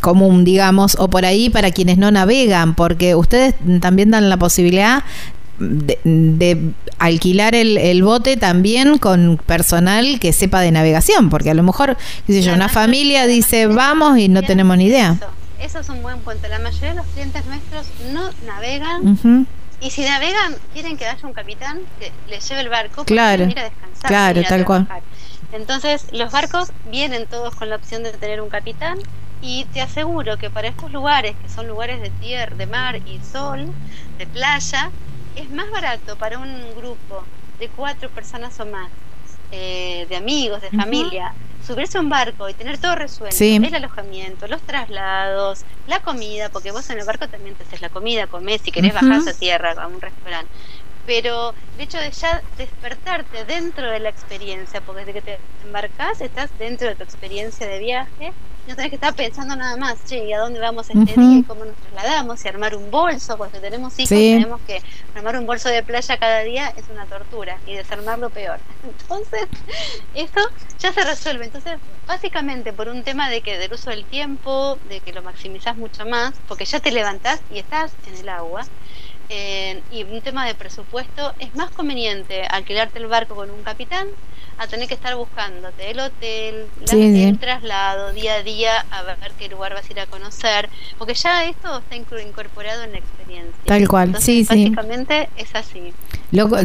común, 0.01 0.45
digamos, 0.45 0.97
o 0.99 1.09
por 1.09 1.27
ahí 1.27 1.51
para 1.51 1.71
quienes 1.71 1.99
no 1.99 2.11
navegan, 2.11 2.75
porque 2.75 3.15
ustedes 3.15 3.55
también 3.81 4.11
dan 4.11 4.31
la 4.31 4.39
posibilidad 4.39 5.05
de, 5.59 6.73
alquilar 6.99 7.55
el, 7.55 8.03
bote 8.03 8.37
también 8.37 8.99
con 8.99 9.38
personal 9.45 10.19
que 10.21 10.33
sepa 10.33 10.61
de 10.61 10.71
navegación, 10.71 11.31
porque 11.31 11.51
a 11.51 11.55
lo 11.55 11.62
mejor, 11.62 11.97
qué 12.27 12.33
sé 12.33 12.42
yo, 12.42 12.55
una 12.55 12.69
familia 12.69 13.27
dice 13.27 13.66
vamos 13.66 14.19
y 14.19 14.29
no 14.29 14.42
tenemos 14.42 14.77
ni 14.77 14.87
idea. 14.87 15.16
Eso, 15.61 15.81
es 15.81 15.88
un 15.88 16.03
buen 16.03 16.19
punto. 16.21 16.47
La 16.49 16.59
mayoría 16.59 16.90
de 16.90 16.97
los 16.97 17.07
clientes 17.07 17.45
nuestros 17.47 17.87
no 18.12 18.31
navegan. 18.47 19.47
Y 19.81 19.90
si 19.90 20.03
navegan, 20.03 20.55
quieren 20.73 20.97
que 20.97 21.07
haya 21.07 21.27
un 21.27 21.35
capitán 21.35 21.81
que 21.99 22.11
les 22.29 22.49
lleve 22.49 22.62
el 22.62 22.69
barco 22.71 23.05
claro, 23.05 23.45
ir 23.45 23.59
a 23.59 23.64
descansar. 23.64 24.09
Claro, 24.09 24.42
tal 24.49 24.64
cual. 24.64 24.88
Entonces, 25.53 26.07
los 26.12 26.33
barcos 26.33 26.73
vienen 26.90 27.27
todos 27.27 27.55
con 27.55 27.69
la 27.69 27.77
opción 27.77 28.03
de 28.03 28.12
tener 28.12 28.40
un 28.40 28.49
capitán 28.49 28.99
y 29.42 29.64
te 29.73 29.81
aseguro 29.83 30.38
que 30.38 30.51
para 30.51 30.69
estos 30.69 30.92
lugares, 30.92 31.37
que 31.42 31.49
son 31.49 31.69
lugares 31.69 32.01
de 32.01 32.11
tierra, 32.11 32.57
de 32.57 32.66
mar 32.66 32.97
y 32.97 33.21
sol, 33.21 33.71
de 34.19 34.27
playa, 34.27 34.90
es 35.37 35.51
más 35.51 35.70
barato 35.70 36.16
para 36.16 36.38
un 36.38 36.75
grupo 36.77 37.22
de 37.59 37.68
cuatro 37.68 38.09
personas 38.11 38.59
o 38.61 38.66
más, 38.66 38.90
eh, 39.53 40.07
de 40.09 40.16
amigos, 40.16 40.61
de 40.62 40.70
familia, 40.70 41.33
subirse 41.66 41.99
a 41.99 42.01
un 42.01 42.09
barco 42.09 42.49
y 42.49 42.55
tener 42.55 42.79
todo 42.79 42.94
resuelto, 42.96 43.37
el 43.44 43.75
alojamiento, 43.75 44.46
los 44.49 44.62
traslados, 44.62 45.64
la 45.87 46.01
comida, 46.01 46.49
porque 46.49 46.70
vos 46.72 46.88
en 46.90 46.99
el 46.99 47.05
barco 47.05 47.29
también 47.29 47.55
te 47.55 47.64
haces 47.64 47.81
la 47.81 47.88
comida, 47.88 48.27
comés, 48.27 48.61
si 48.62 48.72
querés 48.72 48.94
bajar 48.94 49.29
a 49.29 49.33
tierra 49.35 49.72
a 49.72 49.87
un 49.87 50.01
restaurante. 50.01 50.51
Pero 51.07 51.55
el 51.77 51.81
hecho 51.85 51.99
de 51.99 52.11
ya 52.11 52.42
despertarte 52.59 53.44
dentro 53.44 53.88
de 53.90 54.01
la 54.01 54.09
experiencia, 54.09 54.81
porque 54.81 55.05
desde 55.05 55.12
que 55.12 55.22
te 55.22 55.38
embarcas 55.64 56.20
estás 56.20 56.51
dentro 56.59 56.88
de 56.88 56.96
tu 56.96 57.05
experiencia 57.05 57.66
de 57.68 57.79
viaje 57.79 58.33
no 58.67 58.75
tenés 58.75 58.91
que 58.91 58.97
estar 58.97 59.15
pensando 59.15 59.55
nada 59.55 59.77
más, 59.77 60.05
che, 60.05 60.25
¿y 60.25 60.33
a 60.33 60.39
dónde 60.39 60.59
vamos 60.59 60.89
este 60.91 61.21
día? 61.21 61.39
¿Y 61.39 61.43
cómo 61.45 61.65
nos 61.65 61.77
trasladamos? 61.77 62.45
Y 62.45 62.49
armar 62.49 62.75
un 62.75 62.91
bolso, 62.91 63.37
cuando 63.39 63.61
tenemos 63.61 63.99
hijos 63.99 64.09
tenemos 64.09 64.61
que 64.63 64.83
armar 65.15 65.37
un 65.37 65.47
bolso 65.47 65.69
de 65.69 65.83
playa 65.83 66.17
cada 66.19 66.41
día 66.41 66.73
es 66.77 66.85
una 66.91 67.07
tortura 67.07 67.59
y 67.67 67.75
desarmarlo 67.75 68.31
peor. 68.31 68.59
Entonces, 68.85 69.47
eso 70.15 70.41
ya 70.79 70.93
se 70.93 71.05
resuelve. 71.05 71.45
Entonces, 71.45 71.79
básicamente 72.07 72.73
por 72.73 72.89
un 72.89 73.03
tema 73.05 73.31
de 73.31 73.41
que 73.41 73.59
del 73.59 73.73
uso 73.73 73.91
del 73.91 74.05
tiempo, 74.05 74.79
de 74.89 75.01
que 75.01 75.13
lo 75.13 75.23
maximizás 75.23 75.77
mucho 75.77 76.05
más, 76.07 76.35
porque 76.49 76.65
ya 76.65 76.81
te 76.81 76.91
levantás 76.91 77.41
y 77.53 77.59
estás 77.59 77.93
en 78.07 78.17
el 78.17 78.29
agua, 78.29 78.67
eh, 79.29 79.83
y 79.91 80.05
un 80.05 80.21
tema 80.23 80.47
de 80.47 80.55
presupuesto, 80.55 81.35
es 81.39 81.55
más 81.55 81.71
conveniente 81.71 82.47
alquilarte 82.47 82.99
el 82.99 83.07
barco 83.07 83.35
con 83.35 83.51
un 83.51 83.63
capitán 83.63 84.09
a 84.59 84.66
tener 84.66 84.88
que 84.88 84.95
estar 84.95 85.14
buscándote 85.16 85.90
el 85.90 86.01
hotel, 86.01 86.66
el 86.90 87.38
traslado, 87.38 88.12
día 88.12 88.35
a 88.35 88.42
día, 88.42 88.85
a 88.90 89.03
ver 89.03 89.33
qué 89.38 89.49
lugar 89.49 89.75
vas 89.75 89.88
a 89.88 89.92
ir 89.92 90.01
a 90.01 90.07
conocer, 90.07 90.69
porque 90.99 91.14
ya 91.14 91.45
esto 91.45 91.79
está 91.79 91.97
incorporado 91.97 92.85
en 92.85 92.92
la 92.92 92.99
experiencia. 92.99 93.55
Tal 93.64 93.87
cual, 93.88 94.16
sí, 94.19 94.45
sí. 94.45 94.71
Básicamente 94.71 95.29
es 95.37 95.55
así. 95.55 95.92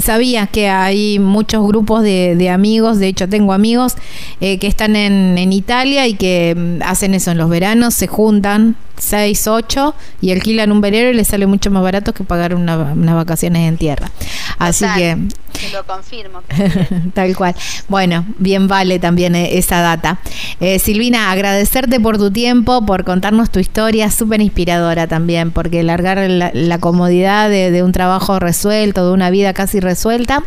sabías 0.01 0.49
que 0.49 0.69
hay 0.69 1.19
muchos 1.19 1.65
grupos 1.67 2.04
de, 2.04 2.49
amigos, 2.49 2.99
de 2.99 3.08
hecho 3.08 3.27
tengo 3.27 3.54
amigos 3.54 3.95
eh, 4.39 4.58
que 4.58 4.67
están 4.67 4.95
en, 4.95 5.38
en 5.38 5.54
Italia 5.54 6.08
y 6.08 6.15
que 6.15 6.56
mm, 6.56 6.84
hacen 6.84 7.13
eso 7.13 7.32
en 7.32 7.38
los 7.38 7.49
veranos, 7.49 7.93
se 7.93 8.08
juntan 8.08 8.75
6, 9.01 9.47
8 9.47 9.95
y 10.21 10.32
alquilan 10.32 10.71
un 10.71 10.80
velero 10.80 11.10
y 11.10 11.13
les 11.13 11.27
sale 11.27 11.47
mucho 11.47 11.71
más 11.71 11.84
barato 11.84 12.13
que 12.13 12.23
pagar 12.23 12.54
unas 12.56 13.15
vacaciones 13.15 13.67
en 13.67 13.77
tierra. 13.77 14.12
Así 14.60 14.86
que 14.95 15.17
Lo 15.74 15.86
confirmo. 15.86 16.41
Tal 17.13 17.36
cual. 17.36 17.56
Bueno, 17.88 18.26
bien 18.38 18.67
vale 18.67 19.00
también 19.00 19.36
eh, 19.36 19.58
esa 19.58 19.82
data. 19.82 20.19
Eh, 20.60 20.80
Silvina, 20.80 21.32
agradecerte 21.32 22.00
por 22.00 22.17
tu 22.17 22.32
tiempo, 22.32 22.86
por 22.86 23.04
contarnos 23.04 23.50
tu 23.50 23.60
historia, 23.60 24.10
súper 24.12 24.41
inspiradora 24.41 25.08
también, 25.08 25.52
porque 25.52 25.84
largar 25.84 26.17
la, 26.30 26.78
comodidad 26.80 27.50
de, 27.50 27.84
un 27.84 27.91
trabajo 27.91 28.39
resuelto, 28.39 29.06
de 29.06 29.13
una 29.13 29.30
vida 29.30 29.54
casi 29.54 29.80
resuelta, 29.80 30.43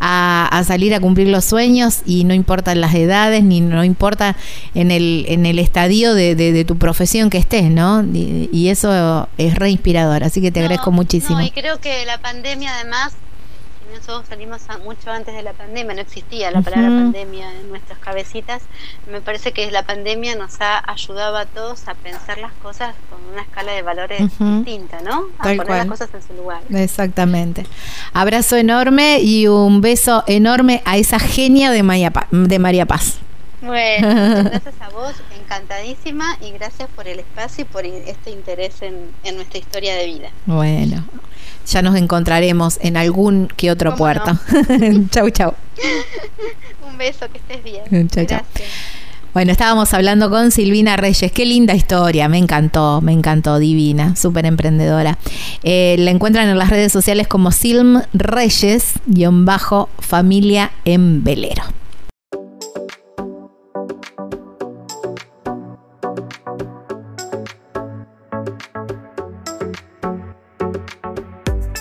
a, 0.00 0.62
salir 0.66 0.94
a 0.94 1.00
cumplir 1.00 1.28
los 1.28 1.44
sueños 1.44 2.00
y 2.06 2.24
no 2.24 2.34
importan 2.34 2.80
las 2.80 2.94
edades, 2.94 3.42
ni 3.42 3.60
no 3.60 3.84
importa 3.84 4.36
en 4.74 4.90
el, 4.90 5.26
en 5.28 5.46
el 5.46 5.58
estadio 5.58 6.14
de, 6.14 6.64
tu 6.66 6.78
profesión 6.78 7.30
que 7.30 7.38
estés, 7.38 7.70
¿no? 7.70 8.04
Y, 8.12 8.66
eso 8.66 9.28
es 9.38 9.54
re 9.54 9.70
inspirador, 9.70 10.24
así 10.24 10.40
que 10.40 10.50
te 10.50 10.60
agradezco 10.60 10.90
muchísimo. 10.90 11.40
y 11.40 11.50
creo 11.52 11.78
que 11.78 12.04
la 12.04 12.18
pandemia 12.18 12.74
además 12.74 13.12
nosotros 13.96 14.26
salimos 14.28 14.62
mucho 14.84 15.10
antes 15.10 15.34
de 15.34 15.42
la 15.42 15.52
pandemia, 15.52 15.94
no 15.94 16.00
existía 16.00 16.50
la 16.50 16.62
palabra 16.62 16.88
pandemia 16.88 17.52
en 17.52 17.68
nuestras 17.68 17.98
cabecitas. 17.98 18.62
Me 19.10 19.20
parece 19.20 19.52
que 19.52 19.70
la 19.70 19.84
pandemia 19.84 20.36
nos 20.36 20.60
ha 20.60 20.82
ayudado 20.90 21.36
a 21.36 21.46
todos 21.46 21.88
a 21.88 21.94
pensar 21.94 22.38
las 22.38 22.52
cosas 22.54 22.94
con 23.10 23.18
una 23.32 23.42
escala 23.42 23.72
de 23.72 23.82
valores 23.82 24.20
distinta, 24.38 25.00
¿no? 25.02 25.24
A 25.38 25.42
poner 25.42 25.68
las 25.68 25.86
cosas 25.86 26.10
en 26.14 26.22
su 26.22 26.34
lugar. 26.34 26.62
Exactamente. 26.70 27.66
Abrazo 28.12 28.56
enorme 28.56 29.20
y 29.20 29.48
un 29.48 29.80
beso 29.80 30.24
enorme 30.26 30.82
a 30.84 30.96
esa 30.96 31.18
genia 31.18 31.70
de 31.70 31.82
María, 31.82 32.12
de 32.30 32.58
María 32.58 32.86
Paz. 32.86 33.18
Bueno, 33.62 34.08
gracias 34.44 34.74
a 34.80 34.90
vos, 34.90 35.14
encantadísima 35.40 36.36
y 36.40 36.50
gracias 36.52 36.88
por 36.94 37.08
el 37.08 37.20
espacio 37.20 37.62
y 37.62 37.64
por 37.64 37.86
este 37.86 38.30
interés 38.30 38.82
en, 38.82 39.10
en 39.24 39.36
nuestra 39.36 39.58
historia 39.58 39.94
de 39.96 40.06
vida. 40.06 40.30
Bueno, 40.44 41.04
ya 41.66 41.82
nos 41.82 41.96
encontraremos 41.96 42.78
en 42.82 42.96
algún 42.96 43.48
que 43.56 43.70
otro 43.70 43.94
puerto. 43.96 44.38
chau, 45.10 45.30
chau. 45.30 45.54
Un 46.88 46.98
beso, 46.98 47.26
que 47.30 47.38
estés 47.38 47.62
bien. 47.62 48.08
Chau, 48.08 48.24
chau. 48.24 48.40
Bueno, 49.36 49.52
estábamos 49.52 49.92
hablando 49.92 50.30
con 50.30 50.50
Silvina 50.50 50.96
Reyes. 50.96 51.30
Qué 51.30 51.44
linda 51.44 51.74
historia, 51.74 52.26
me 52.26 52.38
encantó, 52.38 53.02
me 53.02 53.12
encantó, 53.12 53.58
divina, 53.58 54.16
súper 54.16 54.46
emprendedora. 54.46 55.18
Eh, 55.62 55.96
la 55.98 56.10
encuentran 56.10 56.48
en 56.48 56.56
las 56.56 56.70
redes 56.70 56.90
sociales 56.90 57.28
como 57.28 57.52
Silm 57.52 58.00
Reyes, 58.14 58.94
guion 59.04 59.44
bajo, 59.44 59.90
familia 59.98 60.70
en 60.86 61.22
velero. 61.22 61.64